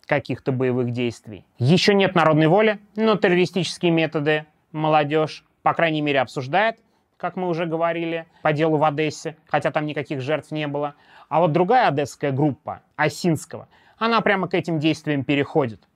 каких-то 0.05 0.51
боевых 0.51 0.91
действий. 0.91 1.45
Еще 1.59 1.93
нет 1.93 2.13
народной 2.15 2.47
воли, 2.47 2.79
но 2.95 3.15
террористические 3.15 3.91
методы 3.91 4.47
молодежь, 4.73 5.45
по 5.62 5.73
крайней 5.73 6.01
мере, 6.01 6.19
обсуждает, 6.19 6.79
как 7.17 7.38
мы 7.38 7.47
уже 7.47 7.65
говорили, 7.65 8.27
по 8.41 8.51
делу 8.51 8.77
в 8.77 8.83
Одессе, 8.83 9.38
хотя 9.47 9.71
там 9.71 9.86
никаких 9.86 10.19
жертв 10.19 10.51
не 10.51 10.67
было. 10.67 10.95
А 11.29 11.39
вот 11.39 11.53
другая 11.53 11.88
одесская 11.88 12.31
группа, 12.31 12.81
Осинского, 12.97 13.69
она 13.97 14.19
прямо 14.21 14.49
к 14.49 14.53
этим 14.53 14.79
действиям 14.79 15.23
переходит. 15.23 15.88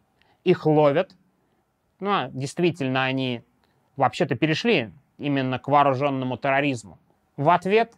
Их 0.45 0.65
ловят. 0.65 1.15
Ну, 1.99 2.11
а 2.11 2.29
действительно, 2.31 3.03
они 3.03 3.43
вообще-то 3.97 4.35
перешли 4.35 4.93
именно 5.17 5.59
к 5.59 5.67
вооруженному 5.67 6.37
терроризму. 6.37 6.97
В 7.35 7.49
ответ 7.49 7.93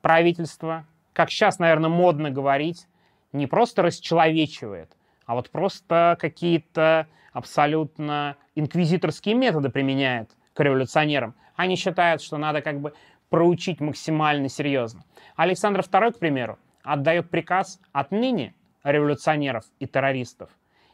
правительство, 0.00 0.86
как 1.12 1.30
сейчас, 1.30 1.58
наверное, 1.58 1.90
модно 1.90 2.30
говорить, 2.30 2.88
не 3.32 3.46
просто 3.46 3.82
расчеловечивает, 3.82 4.90
а 5.26 5.34
вот 5.34 5.50
просто 5.50 6.16
какие-то 6.18 7.06
абсолютно 7.32 8.36
инквизиторские 8.56 9.36
методы 9.36 9.70
применяет 9.70 10.30
к 10.54 10.60
революционерам. 10.60 11.36
Они 11.54 11.76
считают, 11.76 12.20
что 12.20 12.36
надо 12.36 12.60
как 12.62 12.80
бы 12.80 12.92
проучить 13.30 13.80
максимально 13.80 14.48
серьезно. 14.48 15.04
Александр 15.36 15.80
II, 15.80 16.12
к 16.12 16.18
примеру, 16.18 16.58
отдает 16.82 17.30
приказ 17.30 17.80
отныне 17.92 18.54
революционеров 18.82 19.64
и 19.78 19.86
террористов 19.86 20.50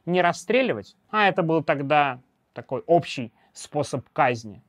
не 0.06 0.20
расстреливать, 0.20 0.96
а 1.10 1.28
это 1.28 1.42
был 1.42 1.62
тогда 1.62 2.20
такой 2.52 2.82
общий 2.86 3.32
способ 3.52 4.08
казни, 4.12 4.62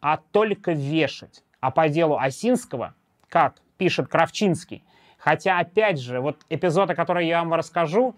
а 0.00 0.18
только 0.18 0.72
вешать. 0.72 1.42
А 1.60 1.70
по 1.70 1.88
делу 1.88 2.18
Осинского, 2.18 2.94
как 3.28 3.56
пишет 3.78 4.08
Кравчинский, 4.08 4.84
хотя, 5.18 5.58
опять 5.58 5.98
же, 5.98 6.20
вот 6.20 6.44
эпизод, 6.50 6.90
о 6.90 6.94
котором 6.94 7.22
я 7.22 7.38
вам 7.38 7.54
расскажу, 7.54 8.14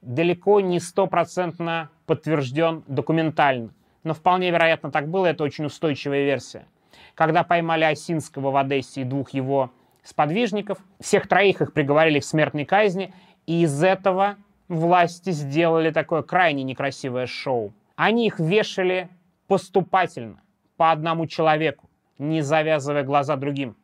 далеко 0.00 0.60
не 0.60 0.80
стопроцентно 0.80 1.90
подтвержден 2.06 2.84
документально. 2.86 3.74
Но 4.04 4.14
вполне 4.14 4.50
вероятно 4.50 4.90
так 4.90 5.08
было, 5.08 5.26
это 5.26 5.44
очень 5.44 5.66
устойчивая 5.66 6.24
версия. 6.24 6.66
Когда 7.14 7.42
поймали 7.42 7.84
Осинского 7.84 8.50
в 8.50 8.56
Одессе 8.56 9.02
и 9.02 9.04
двух 9.04 9.30
его 9.30 9.70
сподвижников, 10.02 10.78
всех 11.00 11.26
троих 11.26 11.60
их 11.60 11.72
приговорили 11.72 12.20
к 12.20 12.24
смертной 12.24 12.64
казни, 12.64 13.12
и 13.46 13.62
из 13.62 13.82
этого 13.82 14.36
власти 14.68 15.30
сделали 15.30 15.90
такое 15.90 16.22
крайне 16.22 16.62
некрасивое 16.62 17.26
шоу. 17.26 17.72
Они 17.96 18.26
их 18.26 18.38
вешали 18.38 19.08
поступательно, 19.48 20.40
по 20.76 20.92
одному 20.92 21.26
человеку, 21.26 21.90
не 22.18 22.40
завязывая 22.40 23.02
глаза 23.02 23.36
другим. 23.36 23.76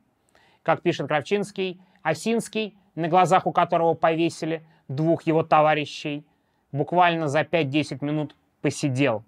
Как 0.62 0.82
пишет 0.82 1.08
Кравчинский, 1.08 1.80
Осинский, 2.02 2.76
на 2.94 3.08
глазах 3.08 3.46
у 3.46 3.52
которого 3.52 3.94
повесили 3.94 4.64
двух 4.88 5.22
его 5.22 5.42
товарищей, 5.42 6.24
буквально 6.72 7.28
за 7.28 7.40
5-10 7.40 8.04
минут 8.04 8.34
посидел. 8.60 9.24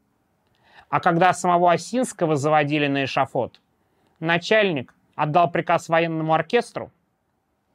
А 0.88 1.00
когда 1.00 1.32
самого 1.32 1.72
Осинского 1.72 2.36
заводили 2.36 2.86
на 2.86 3.04
эшафот, 3.04 3.60
начальник 4.20 4.94
отдал 5.14 5.50
приказ 5.50 5.88
военному 5.88 6.34
оркестру, 6.34 6.90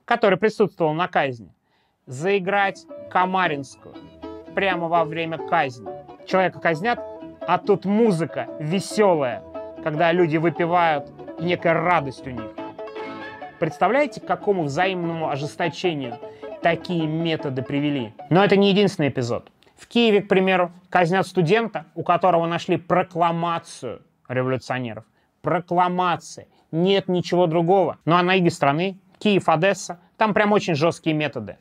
который 0.06 0.38
присутствовал 0.38 0.94
на 0.94 1.08
казни, 1.08 1.54
заиграть 2.06 2.86
Камаринскую 3.10 3.96
прямо 4.56 4.88
во 4.88 5.06
время 5.06 5.38
казни. 5.38 5.90
Человека 6.26 6.60
казнят, 6.60 7.00
а 7.42 7.58
тут 7.58 7.86
музыка 7.86 8.48
веселая, 8.60 9.44
когда 9.84 10.12
люди 10.12 10.38
выпивают, 10.38 11.12
и 11.40 11.44
некая 11.44 11.74
радость 11.74 12.26
у 12.28 12.30
них. 12.30 12.52
Представляете, 13.60 14.22
к 14.22 14.26
какому 14.26 14.64
взаимному 14.64 15.30
ожесточению 15.30 16.18
такие 16.62 17.08
методы 17.08 17.62
привели? 17.62 18.14
Но 18.30 18.44
это 18.44 18.56
не 18.56 18.70
единственный 18.70 19.10
эпизод. 19.10 19.52
В 19.78 19.88
Киеве, 19.88 20.22
к 20.22 20.28
примеру, 20.28 20.72
казнят 20.90 21.26
студента, 21.26 21.86
у 21.96 22.04
которого 22.04 22.46
нашли 22.46 22.78
прокламацию 22.78 24.02
революционеров. 24.28 25.06
Прокламация. 25.42 26.48
Нет 26.72 27.08
ничего 27.08 27.48
другого. 27.48 27.98
Ну 28.06 28.16
а 28.16 28.24
на 28.24 28.36
юге 28.36 28.52
страны, 28.52 29.00
Киев, 29.18 29.50
Одесса, 29.50 30.00
там 30.18 30.34
прям 30.34 30.52
очень 30.52 30.76
жесткие 30.76 31.16
методы. 31.16 31.58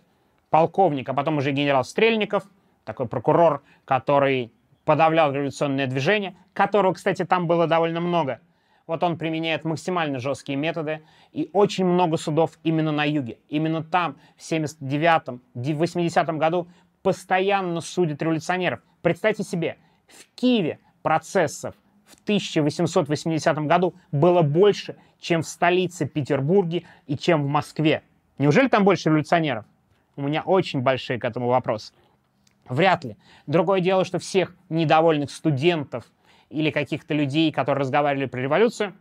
полковник, 0.51 1.09
а 1.09 1.15
потом 1.15 1.39
уже 1.39 1.53
генерал 1.53 1.85
Стрельников, 1.85 2.45
такой 2.85 3.07
прокурор, 3.07 3.63
который 3.85 4.53
подавлял 4.85 5.33
революционное 5.33 5.87
движение, 5.87 6.35
которого, 6.53 6.95
кстати, 6.95 7.25
там 7.25 7.47
было 7.47 7.67
довольно 7.67 8.01
много. 8.01 8.41
Вот 8.87 9.03
он 9.03 9.19
применяет 9.19 9.64
максимально 9.64 10.19
жесткие 10.19 10.57
методы, 10.57 11.03
и 11.33 11.49
очень 11.53 11.85
много 11.85 12.16
судов 12.16 12.59
именно 12.64 12.93
на 12.93 13.05
юге. 13.05 13.38
Именно 13.49 13.83
там 13.83 14.16
в 14.37 14.40
79-м, 14.40 15.40
80-м 15.55 16.38
году 16.38 16.69
постоянно 17.03 17.81
судят 17.81 18.23
революционеров. 18.23 18.81
Представьте 19.03 19.43
себе, 19.43 19.77
в 20.07 20.27
Киеве 20.35 20.81
процессов 21.03 21.75
в 22.05 22.14
1880 22.25 23.59
году 23.66 23.95
было 24.11 24.43
больше, 24.43 24.97
чем 25.21 25.43
в 25.43 25.47
столице 25.47 26.07
Петербурге 26.07 26.85
и 27.07 27.16
чем 27.16 27.45
в 27.45 27.47
Москве. 27.47 28.03
Неужели 28.38 28.69
там 28.69 28.85
больше 28.85 29.09
революционеров? 29.09 29.64
У 30.16 30.23
меня 30.23 30.43
очень 30.43 30.81
большие 30.81 31.19
к 31.19 31.25
этому 31.25 31.49
вопросы. 31.49 31.93
Вряд 32.69 33.05
ли. 33.05 33.16
Другое 33.47 33.81
дело, 33.81 34.05
что 34.05 34.19
всех 34.19 34.55
недовольных 34.69 35.31
студентов 35.31 36.05
или 36.51 36.71
каких-то 36.71 37.15
людей, 37.15 37.51
которые 37.53 37.81
разговаривали 37.81 38.27
про 38.27 38.41
революцию, 38.41 38.95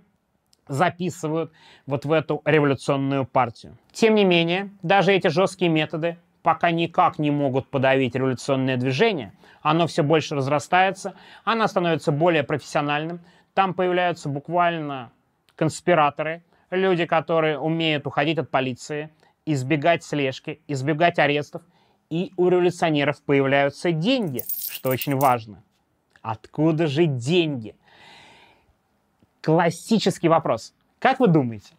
записывают 0.68 1.52
вот 1.86 2.06
в 2.06 2.12
эту 2.12 2.42
революционную 2.46 3.26
партию. 3.26 3.78
Тем 3.92 4.16
не 4.16 4.24
менее, 4.24 4.70
даже 4.84 5.12
эти 5.14 5.28
жесткие 5.28 5.70
методы 5.70 6.18
пока 6.44 6.72
никак 6.72 7.20
не 7.20 7.32
могут 7.32 7.68
подавить 7.68 8.16
революционное 8.16 8.78
движение. 8.78 9.34
Оно 9.62 9.88
все 9.88 10.04
больше 10.04 10.36
разрастается, 10.36 11.16
оно 11.44 11.68
становится 11.68 12.12
более 12.12 12.44
профессиональным. 12.44 13.20
Там 13.54 13.74
появляются 13.74 14.30
буквально 14.30 15.12
конспираторы, 15.56 16.44
люди, 16.70 17.06
которые 17.06 17.60
умеют 17.60 18.08
уходить 18.08 18.38
от 18.38 18.50
полиции, 18.50 19.10
избегать 19.46 20.04
слежки, 20.04 20.62
избегать 20.68 21.20
арестов– 21.20 21.64
и 22.10 22.34
у 22.38 22.50
революционеров 22.50 23.22
появляются 23.22 23.92
деньги, 23.92 24.44
что 24.72 24.90
очень 24.90 25.16
важно. 25.16 25.64
Откуда 26.22 26.88
же 26.88 27.06
деньги? 27.06 27.76
Классический 29.42 30.28
вопрос. 30.28 30.74
Как 31.00 31.20
вы 31.20 31.28
думаете, 31.28 31.74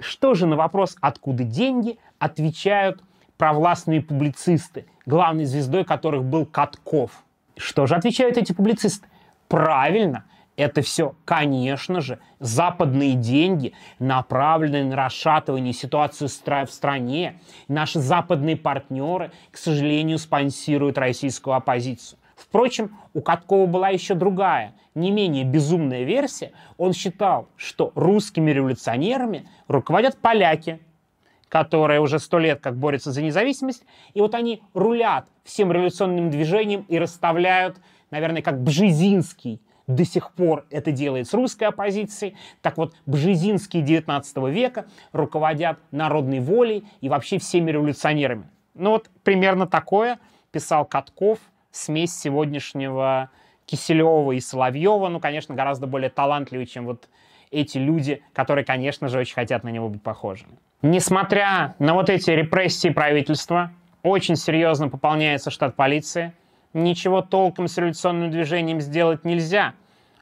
что 0.00 0.34
же 0.34 0.46
на 0.46 0.56
вопрос 0.56 0.96
«откуда 1.00 1.44
деньги» 1.44 1.98
отвечают 2.18 3.02
провластные 3.36 4.00
публицисты, 4.00 4.86
главной 5.04 5.44
звездой 5.44 5.84
которых 5.84 6.24
был 6.24 6.46
Катков? 6.46 7.24
Что 7.56 7.86
же 7.86 7.94
отвечают 7.94 8.38
эти 8.38 8.52
публицисты? 8.52 9.06
Правильно, 9.48 10.24
это 10.56 10.80
все, 10.80 11.14
конечно 11.24 12.00
же, 12.00 12.18
западные 12.40 13.14
деньги, 13.14 13.74
направленные 13.98 14.84
на 14.84 14.96
расшатывание 14.96 15.72
ситуации 15.72 16.26
в 16.26 16.70
стране. 16.70 17.40
Наши 17.68 18.00
западные 18.00 18.56
партнеры, 18.56 19.32
к 19.50 19.58
сожалению, 19.58 20.18
спонсируют 20.18 20.98
российскую 20.98 21.54
оппозицию. 21.54 22.18
Впрочем, 22.36 22.96
у 23.14 23.20
Каткова 23.20 23.66
была 23.66 23.88
еще 23.88 24.14
другая, 24.14 24.74
не 24.94 25.10
менее 25.10 25.44
безумная 25.44 26.04
версия. 26.04 26.52
Он 26.76 26.92
считал, 26.92 27.48
что 27.56 27.92
русскими 27.94 28.50
революционерами 28.50 29.48
руководят 29.68 30.18
поляки, 30.18 30.80
которые 31.48 32.00
уже 32.00 32.18
сто 32.18 32.38
лет 32.38 32.60
как 32.60 32.76
борются 32.76 33.12
за 33.12 33.22
независимость, 33.22 33.84
и 34.14 34.20
вот 34.20 34.34
они 34.34 34.62
рулят 34.74 35.26
всем 35.44 35.70
революционным 35.72 36.30
движением 36.30 36.86
и 36.88 36.98
расставляют, 36.98 37.78
наверное, 38.10 38.42
как 38.42 38.62
Бжезинский– 38.62 39.60
до 39.86 40.04
сих 40.04 40.32
пор 40.32 40.66
это 40.70 40.92
делает 40.92 41.28
с 41.28 41.34
русской 41.34 41.64
оппозицией. 41.64 42.36
Так 42.60 42.76
вот, 42.76 42.94
бжезинские 43.06 43.82
19 43.82 44.36
века 44.48 44.86
руководят 45.12 45.78
народной 45.90 46.40
волей 46.40 46.84
и 47.00 47.08
вообще 47.08 47.38
всеми 47.38 47.70
революционерами. 47.70 48.48
Ну 48.74 48.90
вот 48.90 49.10
примерно 49.22 49.66
такое 49.66 50.18
писал 50.50 50.84
Катков, 50.84 51.38
смесь 51.72 52.16
сегодняшнего 52.16 53.30
Киселева 53.66 54.32
и 54.32 54.40
Соловьева, 54.40 55.08
ну, 55.08 55.18
конечно, 55.18 55.54
гораздо 55.54 55.86
более 55.86 56.10
талантливый, 56.10 56.66
чем 56.66 56.86
вот 56.86 57.08
эти 57.50 57.78
люди, 57.78 58.22
которые, 58.32 58.64
конечно 58.64 59.08
же, 59.08 59.18
очень 59.18 59.34
хотят 59.34 59.64
на 59.64 59.70
него 59.70 59.88
быть 59.88 60.02
похожими. 60.02 60.58
Несмотря 60.82 61.74
на 61.78 61.94
вот 61.94 62.10
эти 62.10 62.30
репрессии 62.30 62.90
правительства, 62.90 63.72
очень 64.02 64.36
серьезно 64.36 64.88
пополняется 64.88 65.50
штат 65.50 65.74
полиции– 65.74 66.32
ничего 66.74 67.22
толком 67.22 67.68
с 67.68 67.76
революционным 67.76 68.30
движением 68.30 68.80
сделать 68.80 69.24
нельзя. 69.24 69.74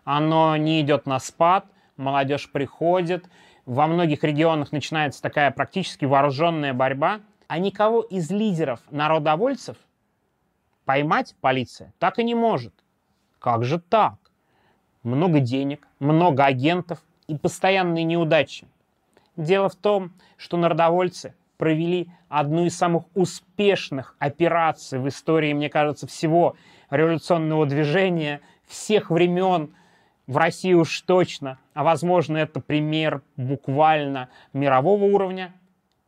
Оно 0.04 0.56
не 0.56 0.80
идет 0.80 1.06
на 1.06 1.18
спад, 1.18 1.66
молодежь 1.96 2.50
приходит, 2.50 3.26
во 3.66 3.86
многих 3.86 4.24
регионах 4.24 4.72
начинается 4.72 5.22
такая 5.22 5.50
практически 5.50 6.04
вооруженная 6.04 6.72
борьба, 6.72 7.20
а 7.46 7.58
никого 7.58 8.00
из 8.00 8.30
лидеров 8.30 8.80
народовольцев 8.90 9.76
поймать 10.90 11.36
полиция 11.40 11.92
так 12.00 12.18
и 12.18 12.24
не 12.24 12.34
может. 12.34 12.74
Как 13.38 13.62
же 13.62 13.78
так? 13.78 14.16
Много 15.04 15.38
денег, 15.38 15.86
много 16.00 16.44
агентов 16.44 16.98
и 17.28 17.38
постоянные 17.38 18.02
неудачи. 18.02 18.66
Дело 19.36 19.68
в 19.68 19.76
том, 19.76 20.10
что 20.36 20.56
народовольцы 20.56 21.36
провели 21.58 22.08
одну 22.28 22.64
из 22.64 22.76
самых 22.76 23.04
успешных 23.14 24.16
операций 24.18 24.98
в 24.98 25.06
истории, 25.06 25.52
мне 25.52 25.68
кажется, 25.68 26.08
всего 26.08 26.56
революционного 26.90 27.66
движения, 27.66 28.40
всех 28.66 29.12
времен, 29.12 29.72
в 30.26 30.36
России 30.38 30.72
уж 30.72 31.02
точно, 31.02 31.60
а 31.72 31.84
возможно 31.84 32.36
это 32.36 32.58
пример 32.58 33.22
буквально 33.36 34.28
мирового 34.52 35.04
уровня, 35.04 35.54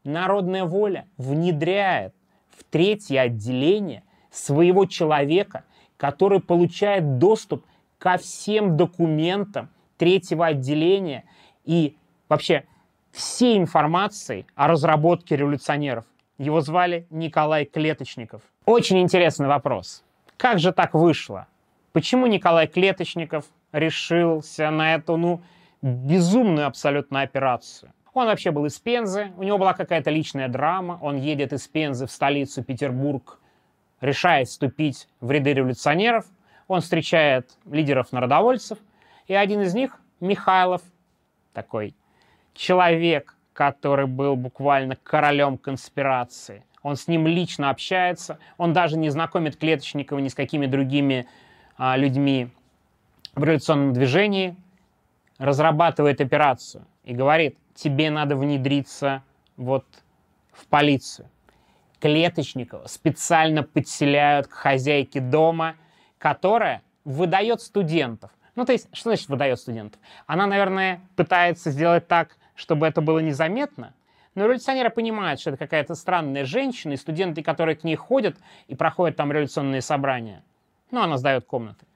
народная 0.03 0.65
воля 0.65 1.07
внедряет 1.19 2.17
в 2.51 2.65
третье 2.65 3.21
отделение 3.21 4.03
своего 4.33 4.87
человека, 4.87 5.65
который 5.97 6.41
получает 6.41 7.19
доступ 7.19 7.65
ко 7.99 8.17
всем 8.17 8.77
документам 8.77 9.69
третьего 9.97 10.47
отделения 10.47 11.25
и 11.65 11.97
вообще 12.29 12.65
всей 13.13 13.59
информацией 13.59 14.47
о 14.57 14.67
разработке 14.67 15.37
революционеров. 15.37 16.07
Его 16.39 16.61
звали 16.61 17.07
Николай 17.11 17.67
Клеточников. 17.67 18.43
Очень 18.65 19.01
интересный 19.01 19.47
вопрос. 19.47 20.03
Как 20.37 20.59
же 20.59 20.73
так 20.73 20.95
вышло? 20.95 21.47
Почему 21.93 22.27
Николай 22.27 22.67
Клеточников 22.67 23.45
решился 23.71 24.71
на 24.71 24.95
эту, 24.95 25.17
ну, 25.17 25.43
безумную 25.83 26.67
абсолютно 26.67 27.21
операцию? 27.21 27.93
Он 28.15 28.27
вообще 28.27 28.51
был 28.51 28.65
из 28.67 28.79
Пензы, 28.79 29.33
у 29.37 29.43
него 29.43 29.59
была 29.59 29.75
какая-то 29.75 30.11
личная 30.11 30.49
драма, 30.49 30.99
он 31.01 31.17
едет 31.17 31.53
из 31.53 31.69
Пензы 31.69 32.07
в 32.07 32.11
столицу 32.11 32.63
Петербург, 32.63 33.39
решает 34.03 34.49
вступить 34.49 35.09
в 35.23 35.31
ряды 35.31 35.55
революционеров, 35.55 36.27
он 36.69 36.83
встречает 36.83 37.51
лидеров 37.65 38.13
народовольцев, 38.13 38.79
и 39.27 39.35
один 39.35 39.63
из 39.63 39.73
них, 39.73 39.99
Михайлов, 40.21 40.83
такой 41.55 41.95
человек, 42.53 43.37
который 43.55 44.07
был 44.07 44.37
буквально 44.37 44.97
королем 44.97 45.57
конспирации. 45.57 46.65
Он 46.83 46.97
с 46.97 47.09
ним 47.09 47.27
лично 47.27 47.71
общается, 47.71 48.39
он 48.59 48.75
даже 48.75 48.99
не 48.99 49.09
знакомит 49.09 49.57
Клеточникова 49.57 50.19
ни 50.19 50.29
с 50.29 50.35
какими 50.35 50.67
другими 50.67 51.27
а, 51.79 51.97
людьми. 51.97 52.49
В 53.35 53.45
революционном 53.45 53.95
движении, 53.95 54.57
разрабатывает 55.43 56.21
операцию 56.21 56.87
и 57.03 57.15
говорит, 57.15 57.57
тебе 57.75 58.11
надо 58.11 58.37
внедриться 58.37 59.23
вот 59.57 59.85
в 60.53 60.67
полицию. 60.67 61.29
Клеточникова 62.03 62.89
специально 62.89 63.63
подселяют 63.63 64.49
к 64.49 64.55
хозяйке 64.55 65.21
дома, 65.21 65.77
которая 66.19 66.83
выдает 67.05 67.61
студентов. 67.61 68.33
Ну, 68.57 68.65
то 68.65 68.73
есть, 68.73 68.89
что 68.93 69.11
значит 69.11 69.29
выдает 69.29 69.61
студентов? 69.61 70.01
Она, 70.27 70.49
наверное, 70.49 71.01
пытается 71.15 71.71
сделать 71.71 72.09
так, 72.09 72.37
чтобы 72.57 72.89
это 72.89 73.03
было 73.03 73.21
незаметно. 73.21 73.95
Но 74.35 74.47
революционеры 74.47 74.91
понимают, 74.91 75.39
что 75.39 75.51
это 75.51 75.59
какая-то 75.59 75.95
странная 75.95 76.45
женщина, 76.45 76.95
и 76.95 76.97
студенты, 76.97 77.41
которые 77.41 77.77
к 77.77 77.85
ней 77.85 77.95
ходят 77.95 78.37
и 78.67 78.75
проходят 78.75 79.17
там 79.17 79.31
революционные 79.31 79.81
собрания, 79.81 80.43
ну, 80.91 81.03
она 81.03 81.19
сдает 81.19 81.45
комнаты, 81.45 81.87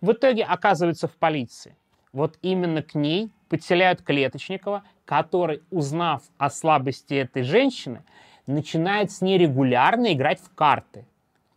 в 0.00 0.12
итоге 0.12 0.44
оказывается 0.44 1.08
в 1.08 1.16
полиции. 1.16 1.76
Вот 2.12 2.38
именно 2.42 2.80
к 2.82 2.94
ней 2.94 3.32
подселяют 3.48 4.02
Клеточникова, 4.02 4.84
который, 5.04 5.62
узнав 5.70 6.22
о 6.38 6.48
слабости 6.48 7.14
этой 7.14 7.42
женщины, 7.42 8.04
начинает 8.46 9.10
с 9.10 9.20
ней 9.20 9.38
регулярно 9.38 10.12
играть 10.12 10.40
в 10.40 10.54
карты, 10.54 11.04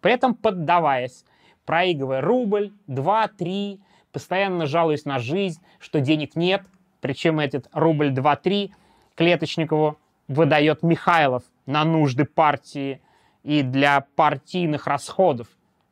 при 0.02 0.14
этом 0.14 0.36
поддаваясь, 0.36 1.26
проигрывая 1.66 2.22
рубль, 2.22 2.72
два, 2.88 3.28
три, 3.28 3.80
постоянно 4.12 4.66
жалуясь 4.66 5.06
на 5.06 5.20
жизнь, 5.20 5.62
что 5.80 6.00
денег 6.00 6.36
нет, 6.36 6.64
причем 7.02 7.40
этот 7.40 7.68
рубль 7.74 8.10
2-3 8.10 8.72
Клеточникову 9.16 9.98
выдает 10.28 10.84
Михайлов 10.84 11.44
на 11.66 11.84
нужды 11.84 12.26
партии 12.26 13.02
и 13.44 13.62
для 13.62 14.06
партийных 14.16 14.88
расходов. 14.88 15.48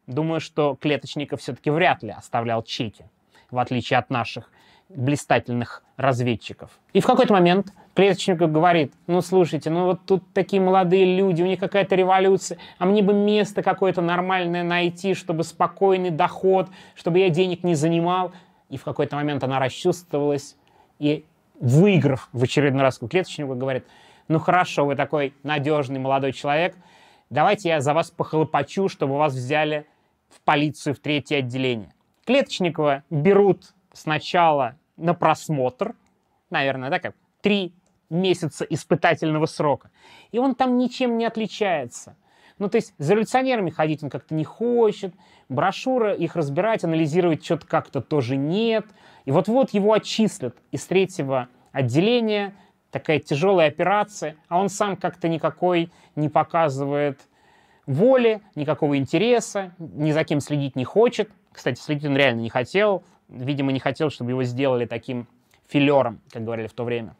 Думаю, 0.08 0.39
что 0.39 0.75
Клеточников 0.75 1.41
все-таки 1.41 1.69
вряд 1.69 2.03
ли 2.03 2.10
оставлял 2.10 2.63
чеки, 2.63 3.06
в 3.51 3.60
отличие 3.60 3.99
от 3.99 4.10
наших 4.10 4.51
блистательных 4.95 5.84
разведчиков. 5.97 6.71
И 6.93 7.01
в 7.01 7.06
какой-то 7.06 7.34
момент 7.34 7.73
Клеточников 7.95 8.51
говорит, 8.51 8.93
ну 9.06 9.21
слушайте, 9.21 9.69
ну 9.69 9.86
вот 9.86 10.06
тут 10.06 10.23
такие 10.34 10.62
молодые 10.62 11.15
люди, 11.15 11.43
у 11.43 11.45
них 11.45 11.60
какая-то 11.60 11.95
революция, 11.95 12.58
а 12.79 12.86
мне 12.86 13.03
бы 13.03 13.13
место 13.13 13.62
какое-то 13.62 14.01
нормальное 14.01 14.63
найти, 14.63 15.13
чтобы 15.13 15.43
спокойный 15.43 16.10
доход, 16.10 16.69
чтобы 16.95 17.19
я 17.19 17.29
денег 17.29 17.63
не 17.63 17.75
занимал. 17.75 18.32
И 18.69 18.77
в 18.77 18.84
какой-то 18.84 19.15
момент 19.15 19.43
она 19.43 19.60
расчувствовалась 19.60 20.56
и, 20.97 21.25
выиграв 21.60 22.29
в 22.32 22.43
очередной 22.43 22.82
раз 22.82 22.97
Клеточников, 22.97 23.58
говорит, 23.58 23.86
ну 24.27 24.39
хорошо, 24.39 24.86
вы 24.86 24.95
такой 24.95 25.34
надежный 25.43 25.99
молодой 25.99 26.34
человек, 26.34 26.75
давайте 27.29 27.69
я 27.69 27.82
за 27.82 27.93
вас 27.93 28.10
похлопочу, 28.10 28.89
чтобы 28.89 29.17
вас 29.17 29.34
взяли 29.34 29.86
в 30.29 30.41
полицию 30.41 30.95
в 30.95 30.99
третье 30.99 31.38
отделение. 31.38 31.93
Клеточникова 32.25 33.03
берут 33.12 33.73
сначала 33.91 34.75
на 34.97 35.13
просмотр, 35.13 35.95
наверное, 36.49 36.89
да, 36.89 36.99
как 36.99 37.15
три 37.41 37.73
месяца 38.10 38.65
испытательного 38.65 39.45
срока. 39.45 39.91
И 40.32 40.39
он 40.39 40.56
там 40.56 40.77
ничем 40.77 41.17
не 41.17 41.25
отличается. 41.25 42.15
Ну, 42.60 42.69
то 42.69 42.77
есть 42.77 42.93
за 42.97 43.13
революционерами 43.13 43.71
ходить 43.71 44.03
он 44.03 44.10
как-то 44.10 44.36
не 44.36 44.43
хочет, 44.43 45.13
брошюры 45.49 46.15
их 46.15 46.36
разбирать, 46.36 46.84
анализировать 46.84 47.43
что-то 47.43 47.65
как-то 47.65 48.01
тоже 48.01 48.38
нет. 48.38 48.86
И 49.25 49.32
вот-вот 49.32 49.71
его 49.71 49.93
отчислят 49.93 50.56
из 50.71 50.86
третьего 50.86 51.49
отделения, 51.71 52.53
такая 52.91 53.19
тяжелая 53.19 53.69
операция, 53.69 54.36
а 54.47 54.60
он 54.60 54.69
сам 54.69 54.95
как-то 54.95 55.27
никакой 55.27 55.91
не 56.15 56.29
показывает 56.29 57.19
воли, 57.88 58.41
никакого 58.56 58.97
интереса, 58.97 59.73
ни 59.79 60.12
за 60.12 60.23
кем 60.23 60.39
следить 60.39 60.75
не 60.75 60.86
хочет. 60.86 61.32
Кстати, 61.51 61.79
следить 61.79 62.06
он 62.06 62.15
реально 62.15 62.41
не 62.41 62.49
хотел, 62.49 63.03
видимо, 63.34 63.72
не 63.72 63.80
хотел, 63.80 64.10
чтобы 64.10 64.32
его 64.32 64.43
сделали 64.43 64.86
таким 64.86 65.28
филером, 65.67 66.22
как 66.32 66.43
говорили 66.43 66.67
в 66.67 66.74
то 66.74 66.84
время. 66.84 67.15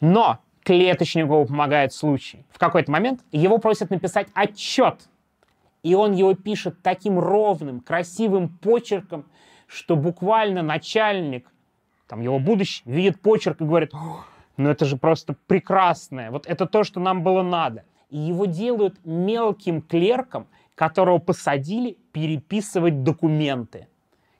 Но 0.00 0.38
клеточнику 0.62 1.46
помогает 1.46 1.92
случай. 1.92 2.44
В 2.50 2.58
какой-то 2.58 2.90
момент 2.90 3.20
его 3.32 3.58
просят 3.58 3.90
написать 3.90 4.28
отчет. 4.34 5.08
И 5.82 5.94
он 5.94 6.12
его 6.12 6.34
пишет 6.34 6.82
таким 6.82 7.18
ровным, 7.18 7.80
красивым 7.80 8.48
почерком, 8.48 9.24
что 9.66 9.96
буквально 9.96 10.62
начальник, 10.62 11.50
там 12.06 12.20
его 12.20 12.38
будущий, 12.38 12.82
видит 12.84 13.20
почерк 13.20 13.60
и 13.60 13.64
говорит, 13.64 13.92
ну 14.56 14.68
это 14.68 14.84
же 14.84 14.96
просто 14.96 15.36
прекрасное, 15.46 16.30
вот 16.30 16.46
это 16.46 16.66
то, 16.66 16.84
что 16.84 17.00
нам 17.00 17.22
было 17.22 17.42
надо. 17.42 17.84
И 18.10 18.18
его 18.18 18.46
делают 18.46 18.98
мелким 19.04 19.82
клерком, 19.82 20.46
которого 20.78 21.18
посадили 21.18 21.98
переписывать 22.12 23.02
документы. 23.02 23.88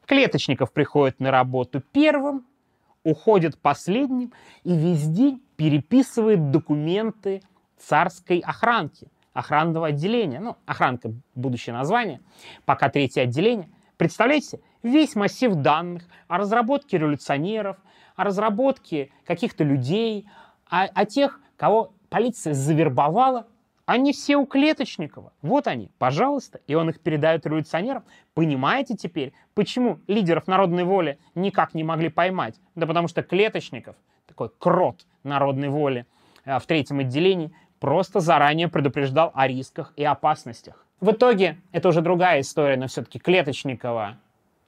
Клеточников 0.07 0.73
приходит 0.73 1.19
на 1.19 1.33
работу 1.33 1.83
первым, 1.93 2.47
уходит 3.03 3.59
последним 3.59 4.33
и 4.63 4.73
весь 4.73 5.09
день 5.09 5.43
переписывает 5.57 6.53
документы 6.53 7.43
царской 7.77 8.39
охранки, 8.39 9.09
охранного 9.33 9.89
отделения. 9.89 10.39
Ну, 10.39 10.57
охранка– 10.65 11.13
будущее 11.35 11.75
название, 11.75 12.21
пока 12.65 12.89
третье 12.89 13.23
отделение. 13.23 13.69
Представляете, 13.97 14.61
весь 14.85 15.17
массив 15.17 15.57
данных 15.57 16.05
о 16.29 16.39
разработке 16.39 16.99
революционеров, 16.99 17.79
о 18.15 18.23
разработке 18.23 19.11
каких-то 19.27 19.65
людей, 19.65 20.29
о, 20.69 20.85
о 20.85 21.05
тех, 21.05 21.41
кого 21.57 21.95
полиция 22.09 22.55
завербовала 22.55 23.49
они 23.89 24.13
все 24.13 24.37
у 24.37 24.45
Клеточникова. 24.45 25.33
Вот 25.41 25.67
они, 25.67 25.91
пожалуйста. 25.97 26.61
И 26.67 26.75
он 26.75 26.91
их 26.91 27.01
передает 27.01 27.47
революционерам. 27.47 28.05
Понимаете 28.35 28.95
теперь, 28.95 29.33
почему 29.55 29.99
лидеров 30.07 30.47
народной 30.47 30.85
воли 30.85 31.19
никак 31.35 31.73
не 31.73 31.85
могли 31.85 32.11
поймать? 32.11 32.57
Да 32.75 32.87
потому 32.87 33.09
что 33.09 33.23
Клеточников, 33.23 33.97
такой 34.27 34.51
крот 34.59 35.07
народной 35.25 35.71
воли 35.71 36.05
э, 36.45 36.59
в 36.59 36.67
третьем 36.67 36.99
отделении, 36.99 37.51
просто 37.81 38.21
заранее 38.21 38.69
предупреждал 38.69 39.33
о 39.35 39.49
рисках 39.49 39.95
и 39.97 40.05
опасностях. 40.05 40.85
В 41.01 41.13
итоге, 41.13 41.57
это 41.73 41.89
уже 41.89 42.03
другая 42.03 42.43
история, 42.43 42.77
но 42.77 42.89
все-таки 42.89 43.19
Клеточникова 43.19 44.19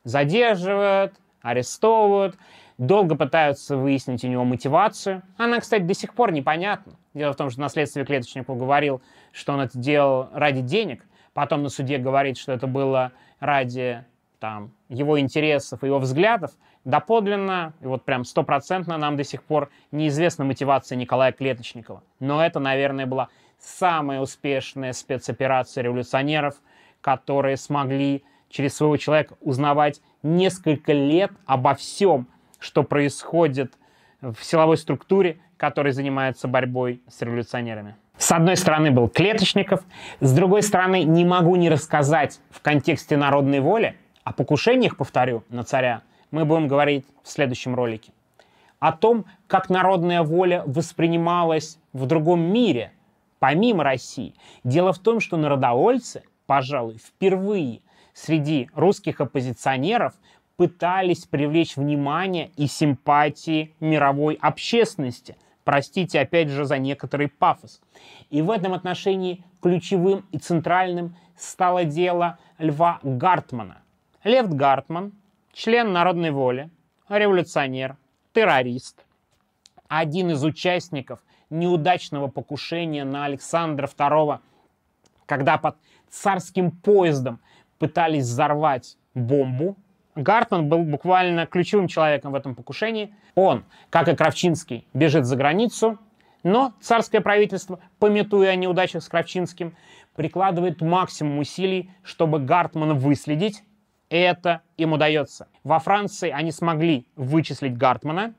задерживают, 0.03 1.13
арестовывают, 1.43 2.39
долго 2.79 3.17
пытаются 3.17 3.77
выяснить 3.77 4.25
у 4.25 4.29
него 4.29 4.45
мотивацию. 4.45 5.21
Она, 5.37 5.61
кстати, 5.61 5.83
до 5.83 5.93
сих 5.93 6.15
пор 6.15 6.33
непонятна. 6.33 6.95
Дело 7.15 7.33
в 7.33 7.37
том, 7.37 7.51
что 7.51 7.61
на 7.61 7.69
следствии 7.69 8.05
клеточнику 8.05 8.55
говорил, 8.55 9.03
что 9.33 9.53
он 9.53 9.61
это 9.61 9.77
делал 9.79 10.29
ради 10.33 10.61
денег, 10.61 11.05
потом 11.35 11.63
на 11.63 11.69
суде 11.69 11.99
говорит, 11.99 12.39
что 12.39 12.53
это 12.53 12.67
было 12.67 13.13
ради 13.41 14.05
там, 14.39 14.73
его 14.89 15.19
интересов, 15.19 15.83
его 15.83 15.99
взглядов, 15.99 16.53
доподлинно, 16.85 17.75
и 17.81 17.87
вот 17.87 18.05
прям 18.05 18.25
стопроцентно 18.25 18.97
нам 18.97 19.17
до 19.17 19.25
сих 19.25 19.43
пор 19.43 19.71
неизвестна 19.93 20.45
мотивация 20.45 20.97
Николая 20.97 21.33
Клеточникова. 21.33 22.03
Но 22.21 22.45
это, 22.45 22.59
наверное, 22.59 23.07
была 23.07 23.29
самая 23.59 24.21
успешная 24.21 24.93
спецоперация 24.93 25.83
революционеров, 25.83 26.57
которые 27.01 27.57
смогли 27.57 28.25
через 28.49 28.77
своего 28.77 28.97
человека 28.97 29.37
узнавать 29.41 30.01
несколько 30.23 30.93
лет 30.93 31.33
обо 31.47 31.75
всем, 31.75 32.29
что 32.59 32.83
происходит 32.83 33.75
в 34.21 34.37
силовой 34.43 34.77
структуре, 34.77 35.39
который 35.61 35.93
занимается 35.93 36.49
борьбой 36.49 37.03
с 37.07 37.21
революционерами. 37.21 37.95
С 38.17 38.33
одной 38.33 38.57
стороны 38.57 38.91
был 38.91 39.09
Клеточников, 39.09 39.85
с 40.21 40.33
другой 40.33 40.63
стороны 40.63 41.05
не 41.05 41.27
могу 41.27 41.55
не 41.57 41.69
рассказать 41.69 42.41
в 42.51 42.63
контексте 42.63 43.19
народной 43.19 43.61
воли 43.61 43.95
о 44.25 44.33
покушениях, 44.33 44.97
повторю, 44.97 45.45
на 45.51 45.63
царя, 45.63 46.01
мы 46.31 46.47
будем 46.47 46.67
говорить 46.67 47.05
в 47.23 47.29
следующем 47.29 47.75
ролике. 47.75 48.11
О 48.79 48.93
том, 48.93 49.27
как 49.47 49.69
народная 49.69 50.23
воля 50.23 50.63
воспринималась 50.65 51.79
в 51.93 52.07
другом 52.07 52.41
мире, 52.41 52.93
помимо 53.39 53.85
России. 53.85 54.35
Дело 54.65 54.95
в 54.95 54.99
том, 54.99 55.21
что 55.21 55.37
народовольцы, 55.37 56.23
пожалуй, 56.47 56.97
впервые 56.97 57.81
среди 58.15 58.71
русских 58.75 59.21
оппозиционеров 59.21 60.15
пытались 60.57 61.27
привлечь 61.27 61.77
внимание 61.77 62.51
и 62.57 62.67
симпатии 62.67 63.75
мировой 63.81 64.39
общественности. 64.41 65.37
Простите, 65.71 66.19
опять 66.19 66.49
же, 66.49 66.65
за 66.65 66.79
некоторый 66.79 67.29
пафос. 67.29 67.81
И 68.29 68.43
в 68.43 68.51
этом 68.51 68.75
отношении 68.75 69.45
ключевым 69.63 70.27
и 70.33 70.39
центральным 70.39 71.15
стало 71.37 71.85
дело 71.85 72.41
Льва 72.59 72.99
Гартмана. 73.05 73.81
Лев 74.25 74.49
Гартман, 74.49 75.13
член 75.53 75.93
народной 75.93 76.33
воли, 76.33 76.71
революционер, 77.09 77.97
террорист, 78.33 79.05
один 79.87 80.33
из 80.33 80.43
участников 80.43 81.21
неудачного 81.51 82.27
покушения 82.27 83.05
на 83.05 83.27
Александра 83.27 83.87
II, 83.87 84.41
когда 85.25 85.57
под 85.57 85.77
царским 86.09 86.73
поездом 86.73 87.39
пытались 87.79 88.25
взорвать 88.25 88.97
бомбу 89.15 89.77
Гартман 90.17 90.69
был 90.69 90.83
буквально 90.83 91.47
ключевым 91.47 91.89
человеком 91.89 92.33
в 92.33 92.35
этом 92.35 92.55
покушении. 92.55 93.15
Он, 93.35 93.65
как 93.91 94.09
и 94.09 94.17
Кравчинский, 94.17 94.87
бежит 94.93 95.25
за 95.25 95.37
границу, 95.37 95.99
но 96.43 96.73
царское 96.81 97.21
правительство, 97.21 97.81
пометуя 97.99 98.51
о 98.51 98.57
неудачах 98.57 99.03
с 99.03 99.09
Кравчинским, 99.09 99.77
прикладывает 100.17 100.81
максимум 100.81 101.39
усилий, 101.39 101.91
чтобы 102.03 102.41
Гартмана 102.41 102.95
выследить. 102.95 103.63
Это 104.09 104.63
им 104.77 104.93
удается. 104.93 105.49
Во 105.63 105.79
Франции 105.79 106.31
они 106.31 106.51
смогли 106.51 107.07
вычислить 107.15 107.77
Гартмана, 107.77 108.35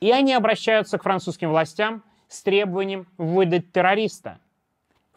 и 0.00 0.10
они 0.10 0.32
обращаются 0.32 0.98
к 0.98 1.02
французским 1.02 1.50
властям 1.50 2.02
с 2.28 2.42
требованием 2.42 3.06
выдать 3.18 3.72
террориста. 3.72 4.38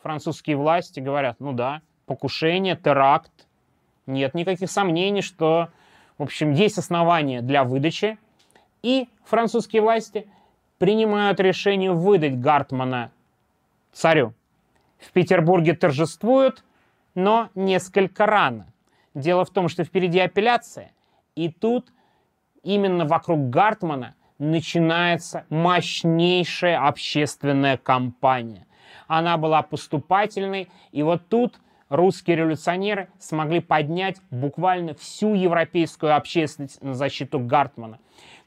Французские 0.01 0.57
власти 0.57 0.99
говорят, 0.99 1.37
ну 1.39 1.53
да, 1.53 1.81
покушение, 2.05 2.75
теракт, 2.75 3.47
нет 4.09 4.33
никаких 4.33 4.69
сомнений, 4.69 5.21
что, 5.21 5.69
в 6.17 6.23
общем, 6.23 6.51
есть 6.51 6.77
основания 6.77 7.41
для 7.41 7.63
выдачи, 7.63 8.17
и 8.81 9.07
французские 9.23 9.81
власти 9.81 10.27
принимают 10.77 11.39
решение 11.39 11.91
выдать 11.91 12.39
Гартмана 12.39 13.11
царю. 13.91 14.33
В 14.99 15.11
Петербурге 15.11 15.75
торжествуют, 15.75 16.63
но 17.15 17.49
несколько 17.55 18.25
рано. 18.25 18.71
Дело 19.13 19.45
в 19.45 19.49
том, 19.49 19.69
что 19.69 19.83
впереди 19.83 20.19
апелляция, 20.19 20.91
и 21.35 21.49
тут 21.49 21.91
именно 22.63 23.05
вокруг 23.05 23.49
Гартмана 23.49 24.15
начинается 24.37 25.45
мощнейшая 25.49 26.85
общественная 26.87 27.77
кампания. 27.77 28.65
Она 29.07 29.37
была 29.37 29.61
поступательной, 29.61 30.69
и 30.91 31.03
вот 31.03 31.27
тут 31.27 31.59
русские 31.89 32.37
революционеры 32.37 33.09
смогли 33.19 33.59
поднять 33.59 34.17
буквально 34.31 34.93
всю 34.93 35.33
европейскую 35.33 36.15
общественность 36.15 36.81
на 36.81 36.93
защиту 36.93 37.39
Гартмана. 37.39 37.99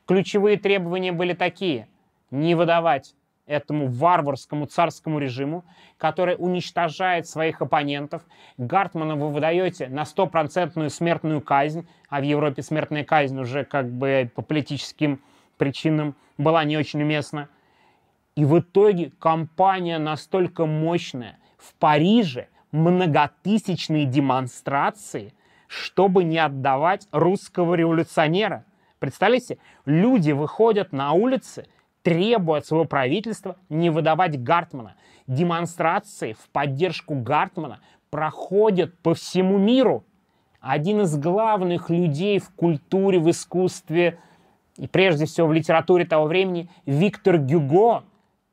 Ключевые 0.07 0.57
требования 0.57 1.13
были 1.13 1.35
такие. 1.35 1.89
Не 2.31 2.55
выдавать 2.55 3.15
этому 3.47 3.89
варварскому 3.89 4.67
царскому 4.67 5.19
режиму, 5.19 5.65
который 5.99 6.37
уничтожает 6.39 7.27
своих 7.27 7.61
оппонентов. 7.61 8.23
Гартмана 8.57 9.17
вы 9.17 9.31
выдаете 9.31 9.89
на 9.89 10.05
стопроцентную 10.05 10.91
смертную 10.91 11.41
казнь, 11.41 11.87
а 12.09 12.21
в 12.21 12.25
Европе 12.25 12.63
смертная 12.63 13.05
казнь 13.05 13.39
уже 13.39 13.65
как 13.65 13.91
бы 13.91 14.31
по 14.35 14.43
политическим 14.43 15.21
причинам 15.59 16.15
была 16.39 16.65
не 16.65 16.77
очень 16.77 17.03
уместна. 17.03 17.49
И 18.35 18.45
в 18.45 18.59
итоге 18.59 19.13
компания 19.19 19.99
настолько 19.99 20.65
мощная. 20.65 21.39
В 21.59 21.75
Париже 21.75 22.49
многотысячные 22.73 24.07
демонстрации, 24.07 25.35
чтобы 25.69 26.25
не 26.25 26.39
отдавать 26.39 27.07
русского 27.13 27.75
революционера. 27.75 28.65
Представляете, 28.99 29.59
люди 29.85 30.33
выходят 30.33 30.93
на 30.93 31.13
улицы, 31.13 31.67
требуя 32.03 32.59
от 32.59 32.67
своего 32.67 32.85
правительства 32.85 33.57
не 33.69 33.91
выдавать 33.91 34.43
Гартмана. 34.43 34.97
Демонстрации 35.27 36.33
в 36.33 36.49
поддержку 36.51 37.15
Гартмана 37.15 37.81
проходят 38.11 38.99
по 38.99 39.15
всему 39.15 39.59
миру. 39.59 40.05
Один 40.61 41.01
из 41.03 41.17
главных 41.17 41.91
людей 41.91 42.39
в 42.39 42.51
культуре, 42.51 43.19
в 43.19 43.31
искусстве 43.31 44.19
и 44.77 44.87
прежде 44.87 45.27
всего 45.27 45.49
в 45.49 45.53
литературе 45.53 46.05
того 46.05 46.27
времени, 46.27 46.69
Виктор 46.87 47.39
Гюго, 47.39 48.05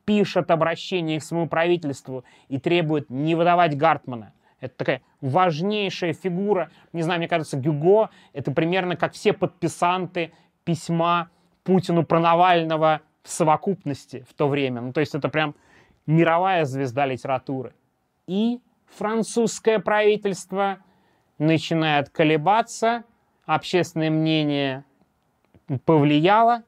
пишет 0.10 0.50
обращение 0.50 1.19
к 1.19 1.24
своему 1.24 1.48
правительству 1.48 2.24
и 2.48 2.58
требует 2.58 3.12
не 3.12 3.36
выдавать 3.36 3.78
Гартмана. 3.78 4.34
Это 4.60 4.74
такая 4.76 5.02
важнейшая 5.22 6.13
фигура. 6.13 6.72
Не 6.93 7.04
знаю, 7.04 7.19
мне 7.19 7.28
кажется, 7.28 7.58
Гюго— 7.58 8.10
это 8.34 8.52
примерно 8.52 8.95
как 8.95 9.13
все 9.13 9.34
подписанты 9.34 10.32
письма 10.63 11.30
Путину 11.63 12.04
про 12.04 12.19
Навального 12.19 13.02
в 13.22 13.30
совокупности 13.30 14.26
в 14.28 14.34
то 14.34 14.48
время. 14.48 14.82
Ну, 14.82 14.93
то 14.93 15.00
есть 15.00 15.13
это 15.13 15.30
прям 15.30 15.54
мировая 16.08 16.65
звезда 16.65 17.06
литературы. 17.06 17.76
И 18.26 18.62
французское 18.88 19.78
правительство 19.78 20.80
начинает 21.38 22.10
колебаться, 22.10 23.04
общественное 23.45 24.10
мнение 24.10 24.86
повлияло, 25.86 26.63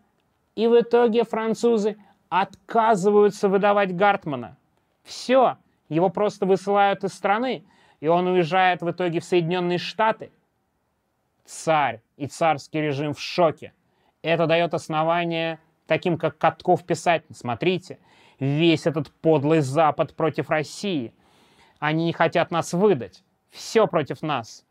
и 0.53 0.67
в 0.67 0.79
итоге 0.79 1.23
французы 1.23 1.97
отказываются 2.31 3.49
выдавать 3.49 3.93
Гартмана. 3.93 4.57
Все, 5.03 5.57
его 5.89 6.09
просто 6.09 6.45
высылают 6.45 7.03
из 7.03 7.13
страны, 7.13 7.65
и 7.99 8.07
он 8.07 8.25
уезжает 8.25 8.81
в 8.81 8.89
итоге 8.89 9.19
в 9.19 9.25
Соединенные 9.25 9.77
Штаты. 9.77 10.31
Царь 11.43 12.01
и 12.15 12.27
царский 12.27 12.79
режим 12.79 13.13
в 13.13 13.19
шоке. 13.19 13.73
Это 14.21 14.47
дает 14.47 14.73
основание 14.73 15.59
таким, 15.87 16.17
как 16.17 16.37
Катков, 16.37 16.85
писать, 16.85 17.25
смотрите, 17.33 17.99
весь 18.39 18.87
этот 18.87 19.11
подлый 19.11 19.59
Запад 19.59 20.15
против 20.15 20.49
России. 20.49 21.13
Они 21.79 22.05
не 22.05 22.13
хотят 22.13 22.49
нас 22.49 22.71
выдать. 22.71 23.25
Все 23.49 23.87
против 23.87 24.21
нас. 24.21 24.65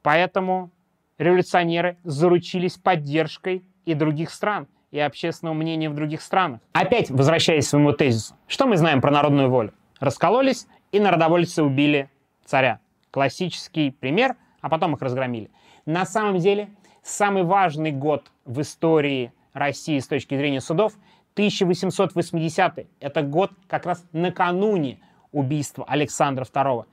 Поэтому 0.00 0.70
революционеры 1.18 1.98
заручились 2.04 2.78
поддержкой 2.78 3.68
и 3.84 3.92
других 3.92 4.30
стран 4.30 4.66
и 4.90 4.98
общественного 4.98 5.54
мнения 5.54 5.90
в 5.90 5.94
других 5.94 6.22
странах. 6.22 6.60
Опять 6.72 7.10
возвращаясь 7.10 7.66
к 7.66 7.70
своему 7.70 7.92
тезису. 7.92 8.34
Что 8.46 8.66
мы 8.66 8.76
знаем 8.76 9.00
про 9.00 9.10
народную 9.10 9.50
волю? 9.50 9.72
Раскололись, 10.00 10.66
и 10.92 11.00
народовольцы 11.00 11.62
убили 11.62 12.10
царя. 12.44 12.80
Классический 13.10 13.90
пример, 13.90 14.36
а 14.60 14.68
потом 14.68 14.94
их 14.94 15.02
разгромили. 15.02 15.50
На 15.84 16.04
самом 16.04 16.38
деле, 16.38 16.70
самый 17.02 17.42
важный 17.42 17.92
год 17.92 18.30
в 18.44 18.60
истории 18.60 19.32
России 19.52 19.98
с 19.98 20.06
точки 20.06 20.36
зрения 20.36 20.60
судов 20.60 20.92
1880 21.34 22.86
Это 23.00 23.22
год 23.22 23.50
как 23.68 23.84
раз 23.84 24.04
накануне 24.12 24.98
убийства 25.32 25.84
Александра 25.86 26.44
II. 26.44 26.86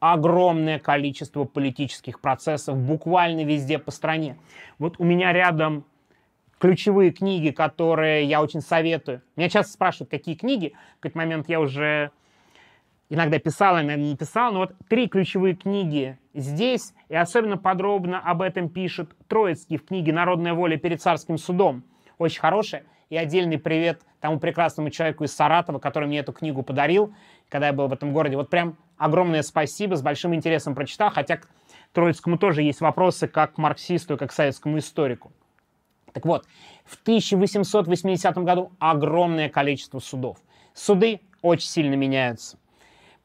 Огромное 0.00 0.78
количество 0.78 1.44
политических 1.44 2.20
процессов 2.20 2.76
буквально 2.76 3.44
везде 3.44 3.78
по 3.78 3.90
стране. 3.90 4.36
Вот 4.78 4.96
у 4.98 5.04
меня 5.04 5.32
рядом 5.32 5.84
ключевые 6.58 7.12
книги, 7.12 7.50
которые 7.50 8.24
я 8.24 8.42
очень 8.42 8.60
советую. 8.60 9.22
Меня 9.36 9.48
часто 9.48 9.72
спрашивают, 9.72 10.10
какие 10.10 10.34
книги. 10.34 10.74
В 10.98 11.00
какой-то 11.00 11.18
момент 11.18 11.48
я 11.48 11.60
уже 11.60 12.10
иногда 13.08 13.38
писал, 13.38 13.76
иногда 13.76 13.96
не 13.96 14.16
писал. 14.16 14.52
Но 14.52 14.60
вот 14.60 14.72
три 14.88 15.08
ключевые 15.08 15.54
книги 15.54 16.18
здесь, 16.34 16.94
и 17.08 17.14
особенно 17.14 17.58
подробно 17.58 18.20
об 18.20 18.42
этом 18.42 18.68
пишет 18.68 19.10
Троицкий 19.28 19.76
в 19.76 19.84
книге 19.84 20.12
«Народная 20.12 20.54
воля 20.54 20.76
перед 20.76 21.00
царским 21.00 21.38
судом». 21.38 21.84
Очень 22.18 22.40
хорошая. 22.40 22.84
И 23.08 23.16
отдельный 23.16 23.58
привет 23.58 24.00
тому 24.20 24.40
прекрасному 24.40 24.90
человеку 24.90 25.24
из 25.24 25.32
Саратова, 25.32 25.78
который 25.78 26.08
мне 26.08 26.18
эту 26.18 26.32
книгу 26.32 26.62
подарил, 26.62 27.14
когда 27.48 27.68
я 27.68 27.72
был 27.72 27.86
в 27.86 27.92
этом 27.92 28.12
городе. 28.12 28.36
Вот 28.36 28.50
прям 28.50 28.76
огромное 28.96 29.42
спасибо, 29.42 29.94
с 29.94 30.02
большим 30.02 30.34
интересом 30.34 30.74
прочитал, 30.74 31.10
хотя 31.10 31.36
к 31.36 31.48
Троицкому 31.92 32.36
тоже 32.36 32.62
есть 32.62 32.80
вопросы 32.80 33.28
как 33.28 33.54
к 33.54 33.58
марксисту 33.58 34.14
и 34.14 34.16
как 34.16 34.30
к 34.30 34.32
советскому 34.32 34.78
историку. 34.78 35.30
Так 36.16 36.24
вот, 36.24 36.46
в 36.86 36.98
1880 37.02 38.38
году 38.38 38.72
огромное 38.78 39.50
количество 39.50 39.98
судов. 39.98 40.38
Суды 40.72 41.20
очень 41.42 41.68
сильно 41.68 41.92
меняются. 41.92 42.56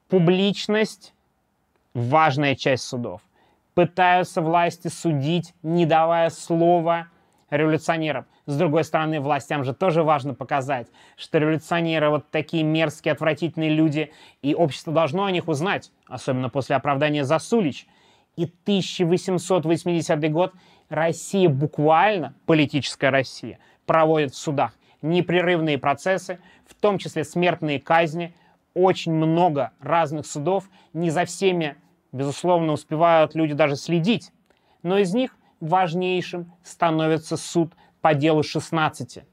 Публичность– 0.09 1.13
важная 1.93 2.53
часть 2.53 2.83
судов. 2.83 3.21
Пытаются 3.75 4.41
власти 4.41 4.89
судить, 4.89 5.53
не 5.63 5.85
давая 5.85 6.29
слова 6.29 7.07
революционерам. 7.49 8.25
С 8.45 8.57
другой 8.57 8.83
стороны, 8.83 9.21
властям 9.21 9.63
же 9.63 9.73
тоже 9.73 10.03
важно 10.03 10.33
показать, 10.33 10.87
что 11.15 11.37
революционеры 11.37 12.09
вот 12.09 12.29
такие 12.29 12.63
мерзкие, 12.63 13.13
отвратительные 13.13 13.69
люди, 13.69 14.11
и 14.41 14.53
общество 14.53 14.91
должно 14.91 15.23
о 15.23 15.31
них 15.31 15.47
узнать, 15.47 15.93
особенно 16.07 16.49
после 16.49 16.75
оправдания 16.75 17.23
Засулич. 17.23 17.87
И 18.35 18.43
1880 18.43 20.29
год 20.29 20.53
Россия 20.91 21.47
буквально, 21.47 22.33
политическая 22.45 23.11
Россия, 23.11 23.59
проводит 23.85 24.33
в 24.33 24.37
судах 24.37 24.73
непрерывные 25.01 25.77
процессы, 25.77 26.39
в 26.67 26.75
том 26.75 26.97
числе 26.97 27.23
смертные 27.23 27.79
казни, 27.79 28.35
очень 28.73 29.13
много 29.13 29.71
разных 29.79 30.25
судов, 30.25 30.69
не 30.91 31.09
за 31.09 31.23
всеми, 31.23 31.77
безусловно, 32.11 32.73
успевают 32.73 33.35
люди 33.35 33.53
даже 33.53 33.77
следить, 33.77 34.33
но 34.83 34.97
из 34.97 35.13
них 35.13 35.37
важнейшим 35.61 36.51
становится 36.61 37.37
суд 37.37 37.71
по 38.01 38.13
делу 38.13 38.43
16. 38.43 39.23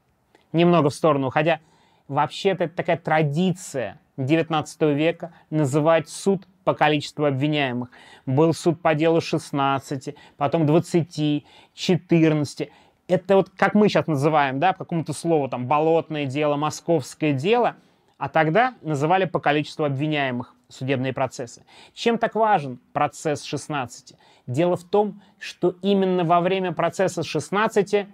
Немного 0.53 0.89
в 0.89 0.95
сторону 0.95 1.27
уходя, 1.27 1.59
вообще-то 2.07 2.63
это 2.63 2.75
такая 2.77 2.97
традиция 2.97 3.99
19 4.15 4.81
века 4.95 5.33
называть 5.49 6.07
суд 6.07 6.47
по 6.63 6.73
количеству 6.73 7.25
обвиняемых. 7.25 7.89
Был 8.25 8.53
суд 8.53 8.81
по 8.81 8.95
делу 8.95 9.21
16, 9.21 10.15
потом 10.37 10.65
20, 10.65 11.45
14. 11.73 12.69
Это 13.07 13.35
вот 13.35 13.49
как 13.49 13.73
мы 13.73 13.89
сейчас 13.89 14.07
называем, 14.07 14.59
да, 14.59 14.73
по 14.73 14.79
какому-то 14.79 15.13
слову, 15.13 15.49
там, 15.49 15.67
болотное 15.67 16.25
дело, 16.25 16.55
московское 16.55 17.33
дело, 17.33 17.75
а 18.17 18.29
тогда 18.29 18.75
называли 18.81 19.25
по 19.25 19.39
количеству 19.39 19.85
обвиняемых 19.85 20.53
судебные 20.67 21.13
процессы. 21.13 21.65
Чем 21.93 22.17
так 22.17 22.35
важен 22.35 22.79
процесс 22.93 23.43
16? 23.43 24.15
Дело 24.47 24.75
в 24.75 24.83
том, 24.83 25.21
что 25.39 25.75
именно 25.81 26.23
во 26.23 26.39
время 26.41 26.71
процесса 26.71 27.23
16 27.23 28.07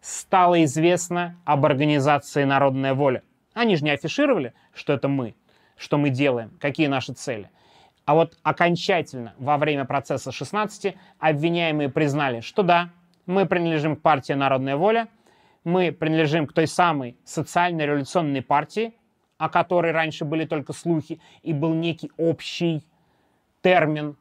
стало 0.00 0.64
известно 0.64 1.36
об 1.44 1.64
организации 1.64 2.44
«Народная 2.44 2.94
воля». 2.94 3.22
Они 3.54 3.76
же 3.76 3.84
не 3.84 3.90
афишировали, 3.90 4.54
что 4.72 4.92
это 4.92 5.08
мы, 5.08 5.34
что 5.76 5.98
мы 5.98 6.10
делаем, 6.10 6.50
какие 6.60 6.86
наши 6.86 7.12
цели. 7.12 7.50
А 8.10 8.14
вот 8.14 8.36
окончательно 8.42 9.34
во 9.38 9.56
время 9.56 9.84
процесса 9.84 10.32
16 10.32 10.96
обвиняемые 11.20 11.88
признали, 11.88 12.40
что 12.40 12.64
да, 12.64 12.90
мы 13.26 13.46
принадлежим 13.46 13.94
к 13.94 14.02
партии 14.02 14.32
«Народная 14.32 14.76
воля», 14.76 15.06
мы 15.62 15.92
принадлежим 15.92 16.48
к 16.48 16.52
той 16.52 16.66
самой 16.66 17.16
социально-революционной 17.24 18.42
партии, 18.42 18.94
о 19.38 19.48
которой 19.48 19.92
раньше 19.92 20.24
были 20.24 20.44
только 20.44 20.72
слухи, 20.72 21.20
и 21.44 21.52
был 21.52 21.72
некий 21.72 22.10
общий 22.16 22.84
термин, 23.62 24.16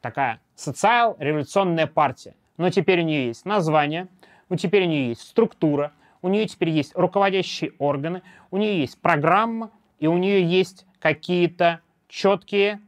такая 0.00 0.40
социал-революционная 0.56 1.86
партия. 1.86 2.34
Но 2.56 2.70
теперь 2.70 3.02
у 3.02 3.04
нее 3.04 3.28
есть 3.28 3.44
название, 3.44 4.08
у 4.48 4.56
теперь 4.56 4.82
у 4.82 4.88
нее 4.88 5.10
есть 5.10 5.20
структура, 5.20 5.92
у 6.22 6.28
нее 6.28 6.46
теперь 6.46 6.70
есть 6.70 6.90
руководящие 6.96 7.70
органы, 7.78 8.22
у 8.50 8.56
нее 8.56 8.80
есть 8.80 9.00
программа, 9.00 9.70
и 10.00 10.08
у 10.08 10.18
нее 10.18 10.42
есть 10.42 10.86
какие-то 10.98 11.82
четкие 12.08 12.80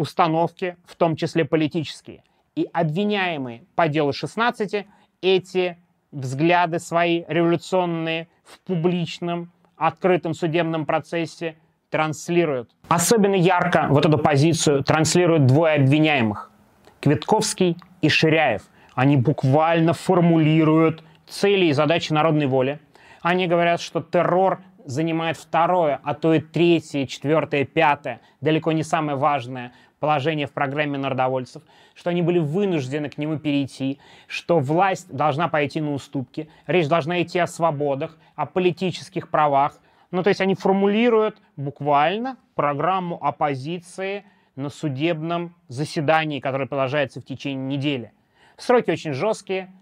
установки, 0.00 0.76
в 0.86 0.96
том 0.96 1.14
числе 1.14 1.44
политические. 1.44 2.24
И 2.56 2.66
обвиняемые 2.72 3.64
по 3.74 3.86
делу 3.86 4.12
16 4.12 4.86
эти 5.20 5.76
взгляды 6.10 6.78
свои 6.78 7.24
революционные 7.28 8.28
в 8.42 8.58
публичном, 8.60 9.52
открытом 9.76 10.32
судебном 10.32 10.86
процессе 10.86 11.56
транслируют. 11.90 12.70
Особенно 12.88 13.34
ярко 13.34 13.86
вот 13.90 14.06
эту 14.06 14.16
позицию 14.18 14.82
транслируют 14.82 15.46
двое 15.46 15.74
обвиняемых. 15.74 16.50
Квитковский 17.00 17.76
и 18.00 18.08
Ширяев. 18.08 18.62
Они 18.94 19.16
буквально 19.16 19.92
формулируют 19.92 21.04
цели 21.28 21.66
и 21.66 21.72
задачи 21.72 22.12
народной 22.12 22.46
воли. 22.46 22.80
Они 23.20 23.46
говорят, 23.46 23.80
что 23.80 24.00
террор 24.00 24.60
занимает 24.86 25.36
второе, 25.36 26.00
а 26.02 26.14
то 26.14 26.32
и 26.34 26.40
третье, 26.40 27.06
четвертое, 27.06 27.64
пятое, 27.64 28.20
далеко 28.40 28.72
не 28.72 28.82
самое 28.82 29.16
важное 29.16 29.72
положение 30.00 30.46
в 30.46 30.52
программе 30.52 30.98
народовольцев, 30.98 31.62
что 31.94 32.10
они 32.10 32.22
были 32.22 32.38
вынуждены 32.38 33.10
к 33.10 33.18
нему 33.18 33.38
перейти, 33.38 34.00
что 34.26 34.58
власть 34.58 35.12
должна 35.12 35.48
пойти 35.48 35.80
на 35.80 35.92
уступки, 35.92 36.48
речь 36.66 36.88
должна 36.88 37.22
идти 37.22 37.38
о 37.38 37.46
свободах, 37.46 38.18
о 38.34 38.46
политических 38.46 39.28
правах. 39.28 39.78
Ну, 40.10 40.22
то 40.22 40.28
есть 40.28 40.40
они 40.40 40.54
формулируют 40.54 41.40
буквально 41.56 42.38
программу 42.54 43.22
оппозиции 43.22 44.24
на 44.56 44.70
судебном 44.70 45.54
заседании, 45.68 46.40
которое 46.40 46.66
продолжается 46.66 47.20
в 47.20 47.24
течение 47.24 47.76
недели. 47.76 48.12
Сроки 48.56 48.90
очень 48.90 49.12
жесткие, 49.12 49.72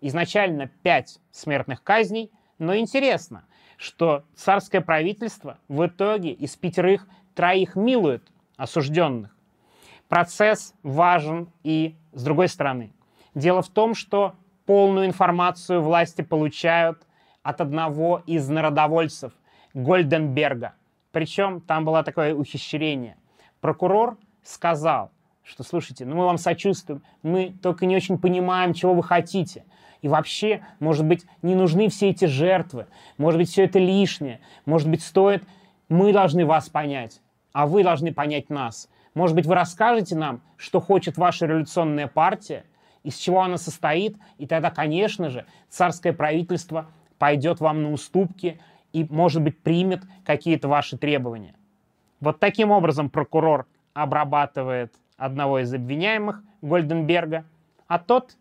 изначально 0.00 0.66
пять 0.82 1.18
смертных 1.30 1.82
казней, 1.82 2.30
но 2.58 2.76
интересно, 2.76 3.44
что 3.76 4.24
царское 4.34 4.80
правительство 4.80 5.58
в 5.68 5.86
итоге 5.86 6.32
из 6.32 6.56
пятерых 6.56 7.08
троих 7.34 7.76
милует 7.76 8.24
осужденных. 8.56 9.37
Процесс 10.08 10.74
важен 10.82 11.50
и 11.62 11.96
с 12.12 12.22
другой 12.22 12.48
стороны. 12.48 12.92
Дело 13.34 13.62
в 13.62 13.68
том, 13.68 13.94
что 13.94 14.34
полную 14.64 15.06
информацию 15.06 15.82
власти 15.82 16.22
получают 16.22 17.06
от 17.42 17.60
одного 17.60 18.22
из 18.26 18.48
народовольцев, 18.48 19.32
Гольденберга. 19.74 20.74
Причем 21.12 21.60
там 21.60 21.84
было 21.84 22.02
такое 22.02 22.34
ухищрение. 22.34 23.16
Прокурор 23.60 24.18
сказал, 24.42 25.10
что, 25.42 25.62
слушайте, 25.62 26.04
ну 26.04 26.16
мы 26.16 26.24
вам 26.24 26.38
сочувствуем, 26.38 27.02
мы 27.22 27.54
только 27.62 27.86
не 27.86 27.96
очень 27.96 28.18
понимаем, 28.18 28.74
чего 28.74 28.94
вы 28.94 29.02
хотите. 29.02 29.64
И 30.02 30.08
вообще, 30.08 30.62
может 30.80 31.04
быть, 31.06 31.24
не 31.42 31.54
нужны 31.54 31.88
все 31.88 32.10
эти 32.10 32.26
жертвы, 32.26 32.86
может 33.16 33.38
быть, 33.38 33.48
все 33.48 33.64
это 33.64 33.78
лишнее, 33.78 34.40
может 34.64 34.88
быть, 34.88 35.02
стоит, 35.02 35.44
мы 35.88 36.12
должны 36.12 36.46
вас 36.46 36.68
понять, 36.68 37.20
а 37.52 37.66
вы 37.66 37.82
должны 37.82 38.12
понять 38.12 38.50
нас. 38.50 38.88
Может 39.18 39.34
быть, 39.34 39.46
вы 39.46 39.56
расскажете 39.56 40.14
нам, 40.14 40.42
что 40.56 40.80
хочет 40.80 41.18
ваша 41.18 41.46
революционная 41.46 42.06
партия, 42.06 42.64
из 43.02 43.16
чего 43.16 43.42
она 43.42 43.58
состоит, 43.58 44.16
и 44.36 44.46
тогда, 44.46 44.70
конечно 44.70 45.28
же, 45.28 45.44
царское 45.68 46.12
правительство 46.12 46.86
пойдет 47.18 47.58
вам 47.58 47.82
на 47.82 47.90
уступки 47.90 48.60
и, 48.92 49.04
может 49.10 49.42
быть, 49.42 49.58
примет 49.58 50.04
какие-то 50.24 50.68
ваши 50.68 50.96
требования. 50.96 51.56
Вот 52.20 52.38
таким 52.38 52.70
образом 52.70 53.10
прокурор 53.10 53.66
обрабатывает 53.92 54.94
одного 55.16 55.58
из 55.58 55.74
обвиняемых, 55.74 56.44
Гольденберга, 56.62 57.44
а 57.88 57.98
тот 57.98 58.36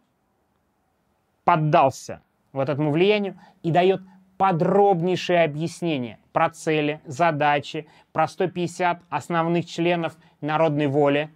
поддался 1.44 2.22
вот 2.52 2.70
этому 2.70 2.92
влиянию 2.92 3.40
и 3.64 3.72
дает 3.72 4.02
подробнейшее 4.38 5.44
объяснение 5.44 6.20
про 6.34 6.52
цели, 6.52 7.02
задачи, 7.08 7.88
про 8.14 8.28
150 8.28 9.02
основных 9.10 9.66
членов 9.66 10.16
народной 10.42 10.88
воли. 10.88 11.30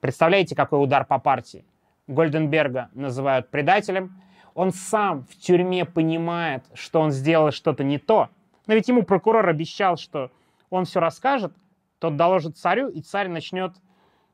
Представляете, 0.00 0.54
какой 0.54 0.82
удар 0.82 1.04
по 1.04 1.18
партии? 1.18 1.64
Гольденберга 2.06 2.90
называют 2.92 3.50
предателем. 3.50 4.20
Он 4.54 4.72
сам 4.72 5.24
в 5.24 5.36
тюрьме 5.36 5.84
понимает, 5.84 6.64
что 6.74 7.00
он 7.00 7.10
сделал 7.10 7.50
что-то 7.50 7.82
не 7.82 7.98
то. 7.98 8.28
Но 8.66 8.74
ведь 8.74 8.88
ему 8.88 9.02
прокурор 9.02 9.48
обещал, 9.48 9.96
что 9.96 10.30
он 10.70 10.84
все 10.84 11.00
расскажет, 11.00 11.52
тот 11.98 12.16
доложит 12.16 12.56
царю, 12.56 12.88
и 12.88 13.00
царь 13.00 13.28
начнет 13.28 13.72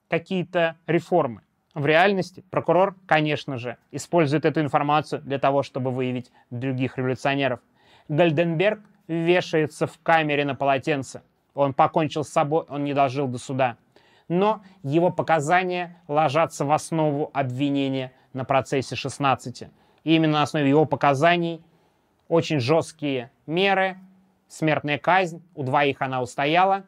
какие-то 0.09 0.77
реформы. 0.87 1.43
В 1.75 1.87
реальности 1.87 2.45
прокурор, 2.51 2.97
конечно 3.07 3.57
же, 3.57 3.77
использует 3.93 4.45
эту 4.45 4.61
информацию 4.61 5.23
для 5.23 5.39
того, 5.39 5.62
чтобы 5.62 5.93
выявить 5.93 6.33
других 6.51 6.99
революционеров. 6.99 7.61
Гальденберг 8.09 8.81
вешается 9.07 9.87
в 9.87 9.99
камере 10.03 10.45
на 10.45 10.57
полотенце. 10.57 11.23
Он 11.55 11.72
покончил 11.72 12.24
с 12.24 12.28
собой, 12.28 12.64
он 12.68 12.84
не 12.84 12.94
дожил 12.94 13.28
до 13.28 13.38
суда. 13.38 13.76
Но 14.28 14.62
его 14.82 15.11
показания 15.11 16.01
ложатся 16.07 16.64
в 16.64 16.72
основу 16.72 17.30
обвинения 17.32 18.12
на 18.32 18.44
процессе 18.44 18.94
16. 18.94 19.64
И 20.05 20.14
именно 20.14 20.34
на 20.34 20.42
основе 20.42 20.68
его 20.68 20.84
показаний 20.84 21.61
очень 22.28 22.61
жесткие 22.61 23.30
меры, 23.46 23.98
смертная 24.46 24.98
казнь, 24.98 25.42
у 25.55 25.64
двоих 25.64 26.01
она 26.01 26.22
устояла, 26.22 26.84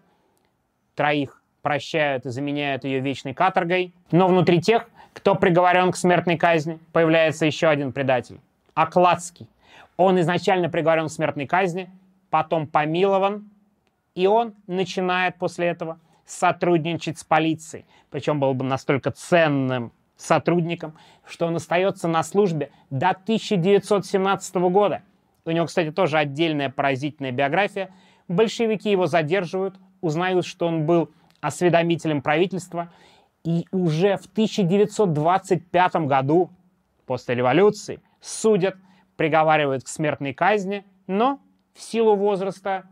троих 0.95 1.43
прощают 1.63 2.27
и 2.27 2.31
заменяют 2.31 2.85
ее 2.85 3.01
вечной 3.01 3.35
каторгой. 3.35 3.95
Но 4.11 4.29
внутри 4.29 4.61
тех, 4.61 4.89
кто 5.13 5.35
приговорен 5.35 5.93
к 5.93 5.97
смертной 5.97 6.37
казни, 6.37 6.79
появляется 6.93 7.47
еще 7.47 7.69
один 7.69 7.93
предатель. 7.93 8.41
Окладский. 8.75 9.49
Он 9.97 10.19
изначально 10.21 10.69
приговорен 10.69 11.09
к 11.09 11.13
смертной 11.13 11.47
казни, 11.47 11.91
потом 12.31 12.67
помилован, 12.67 13.51
и 14.15 14.27
он 14.27 14.55
начинает 14.67 15.39
после 15.39 15.69
этого 15.69 15.99
сотрудничать 16.25 17.19
с 17.19 17.25
полицией. 17.25 17.87
Причем 18.11 18.41
был 18.41 18.55
бы 18.55 18.65
настолько 18.65 19.11
ценным 19.11 19.93
сотрудником, 20.17 20.97
что 21.27 21.47
он 21.47 21.57
остается 21.57 22.09
на 22.09 22.23
службе 22.23 22.71
до 22.91 23.11
1917 23.11 24.55
года. 24.57 25.03
У 25.45 25.51
него, 25.51 25.67
кстати, 25.67 25.91
тоже 25.91 26.19
отдельная 26.19 26.71
поразительная 26.71 27.33
биография. 27.33 27.91
Большевики 28.29 28.91
его 28.91 29.07
задерживают, 29.07 29.77
узнают, 30.01 30.47
что 30.47 30.67
он 30.67 30.87
был 30.87 31.11
осведомителем 31.41 32.23
правительства, 32.23 32.93
и 33.45 33.67
уже 33.73 34.17
в 34.17 34.27
1925 34.27 35.95
году, 36.07 36.51
после 37.07 37.35
революции, 37.35 38.01
судят, 38.21 38.77
приговаривают 39.17 39.83
к 39.83 39.89
смертной 39.89 40.33
казни, 40.33 40.85
но 41.09 41.41
в 41.75 41.83
силу 41.83 42.15
возраста 42.15 42.85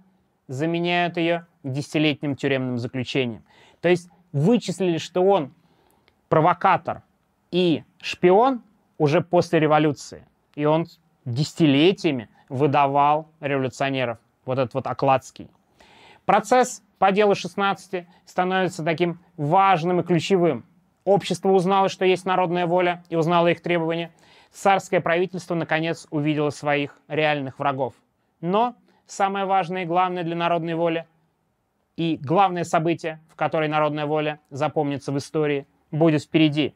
заменяют 0.50 1.16
ее 1.16 1.46
десятилетним 1.62 2.34
тюремным 2.34 2.76
заключением. 2.76 3.44
То 3.80 3.88
есть 3.88 4.10
вычислили, 4.32 4.98
что 4.98 5.22
он 5.22 5.54
провокатор 6.28 7.02
и 7.52 7.84
шпион 8.00 8.60
уже 8.98 9.20
после 9.20 9.60
революции. 9.60 10.26
И 10.56 10.64
он 10.64 10.86
десятилетиями 11.24 12.28
выдавал 12.48 13.30
революционеров. 13.38 14.18
Вот 14.44 14.58
этот 14.58 14.74
вот 14.74 14.88
Окладский. 14.88 15.48
Процесс 16.24 16.82
по 16.98 17.12
делу 17.12 17.36
16 17.36 18.04
становится 18.24 18.84
таким 18.84 19.20
важным 19.36 20.00
и 20.00 20.02
ключевым. 20.02 20.64
Общество 21.04 21.50
узнало, 21.50 21.88
что 21.88 22.04
есть 22.04 22.26
народная 22.26 22.66
воля 22.66 23.04
и 23.08 23.14
узнало 23.14 23.46
их 23.48 23.62
требования. 23.62 24.10
Царское 24.50 25.00
правительство, 25.00 25.54
наконец, 25.54 26.08
увидело 26.10 26.50
своих 26.50 26.98
реальных 27.06 27.60
врагов. 27.60 27.94
Но 28.40 28.74
самое 29.10 29.44
важное 29.44 29.82
и 29.82 29.86
главное 29.86 30.22
для 30.22 30.36
народной 30.36 30.74
воли 30.74 31.06
и 31.96 32.18
главное 32.22 32.64
событие, 32.64 33.20
в 33.28 33.34
которой 33.34 33.68
народная 33.68 34.06
воля 34.06 34.40
запомнится 34.50 35.12
в 35.12 35.18
истории, 35.18 35.66
будет 35.90 36.22
впереди. 36.22 36.74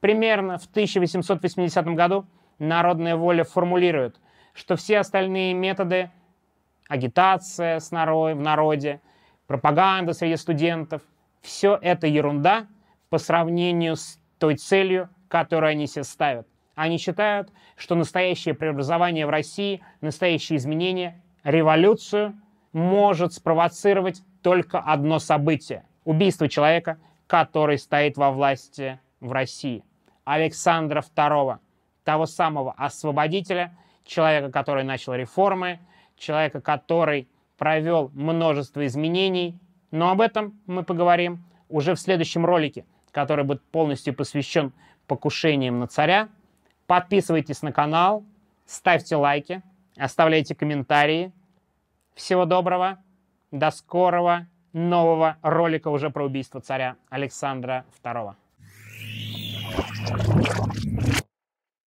Примерно 0.00 0.58
в 0.58 0.66
1880 0.66 1.86
году 1.94 2.26
народная 2.58 3.16
воля 3.16 3.44
формулирует, 3.44 4.20
что 4.52 4.76
все 4.76 4.98
остальные 4.98 5.54
методы 5.54 6.10
агитация 6.88 7.80
с 7.80 7.90
народ, 7.90 8.36
в 8.36 8.40
народе, 8.40 9.00
пропаганда 9.46 10.12
среди 10.12 10.36
студентов. 10.36 11.02
Все 11.40 11.78
это 11.80 12.06
ерунда 12.06 12.66
по 13.08 13.18
сравнению 13.18 13.96
с 13.96 14.18
той 14.38 14.56
целью, 14.56 15.08
которую 15.28 15.70
они 15.70 15.86
себе 15.86 16.04
ставят. 16.04 16.46
Они 16.74 16.98
считают, 16.98 17.50
что 17.76 17.94
настоящее 17.94 18.54
преобразование 18.54 19.26
в 19.26 19.30
России, 19.30 19.82
настоящие 20.00 20.58
изменения, 20.58 21.20
революцию 21.44 22.34
может 22.72 23.32
спровоцировать 23.32 24.22
только 24.42 24.78
одно 24.78 25.18
событие– 25.18 25.84
убийство 26.04 26.48
человека, 26.48 26.98
который 27.26 27.78
стоит 27.78 28.16
во 28.16 28.30
власти 28.30 28.98
в 29.20 29.32
России. 29.32 29.84
Александра 30.24 31.02
II, 31.02 31.58
того 32.04 32.26
самого 32.26 32.72
освободителя, 32.72 33.74
человека, 34.04 34.50
который 34.50 34.84
начал 34.84 35.14
реформы, 35.14 35.80
человека, 36.16 36.60
который 36.60 37.28
провел 37.58 38.10
множество 38.14 38.86
изменений, 38.86 39.58
но 39.90 40.10
об 40.10 40.20
этом 40.20 40.58
мы 40.66 40.82
поговорим 40.82 41.44
уже 41.68 41.94
в 41.94 42.00
следующем 42.00 42.46
ролике, 42.46 42.84
который 43.12 43.44
будет 43.44 43.62
полностью 43.62 44.14
посвящен 44.14 44.72
покушениям 45.06 45.78
на 45.78 45.86
царя. 45.86 46.28
Подписывайтесь 46.86 47.62
на 47.62 47.72
канал, 47.72 48.24
ставьте 48.66 49.16
лайки, 49.16 49.62
оставляйте 49.96 50.54
комментарии. 50.54 51.32
Всего 52.14 52.44
доброго, 52.44 52.98
до 53.50 53.70
скорого 53.70 54.46
нового 54.72 55.36
ролика 55.42 55.88
уже 55.88 56.10
про 56.10 56.24
убийство 56.24 56.60
царя 56.60 56.96
Александра 57.08 57.84
II. 58.02 58.34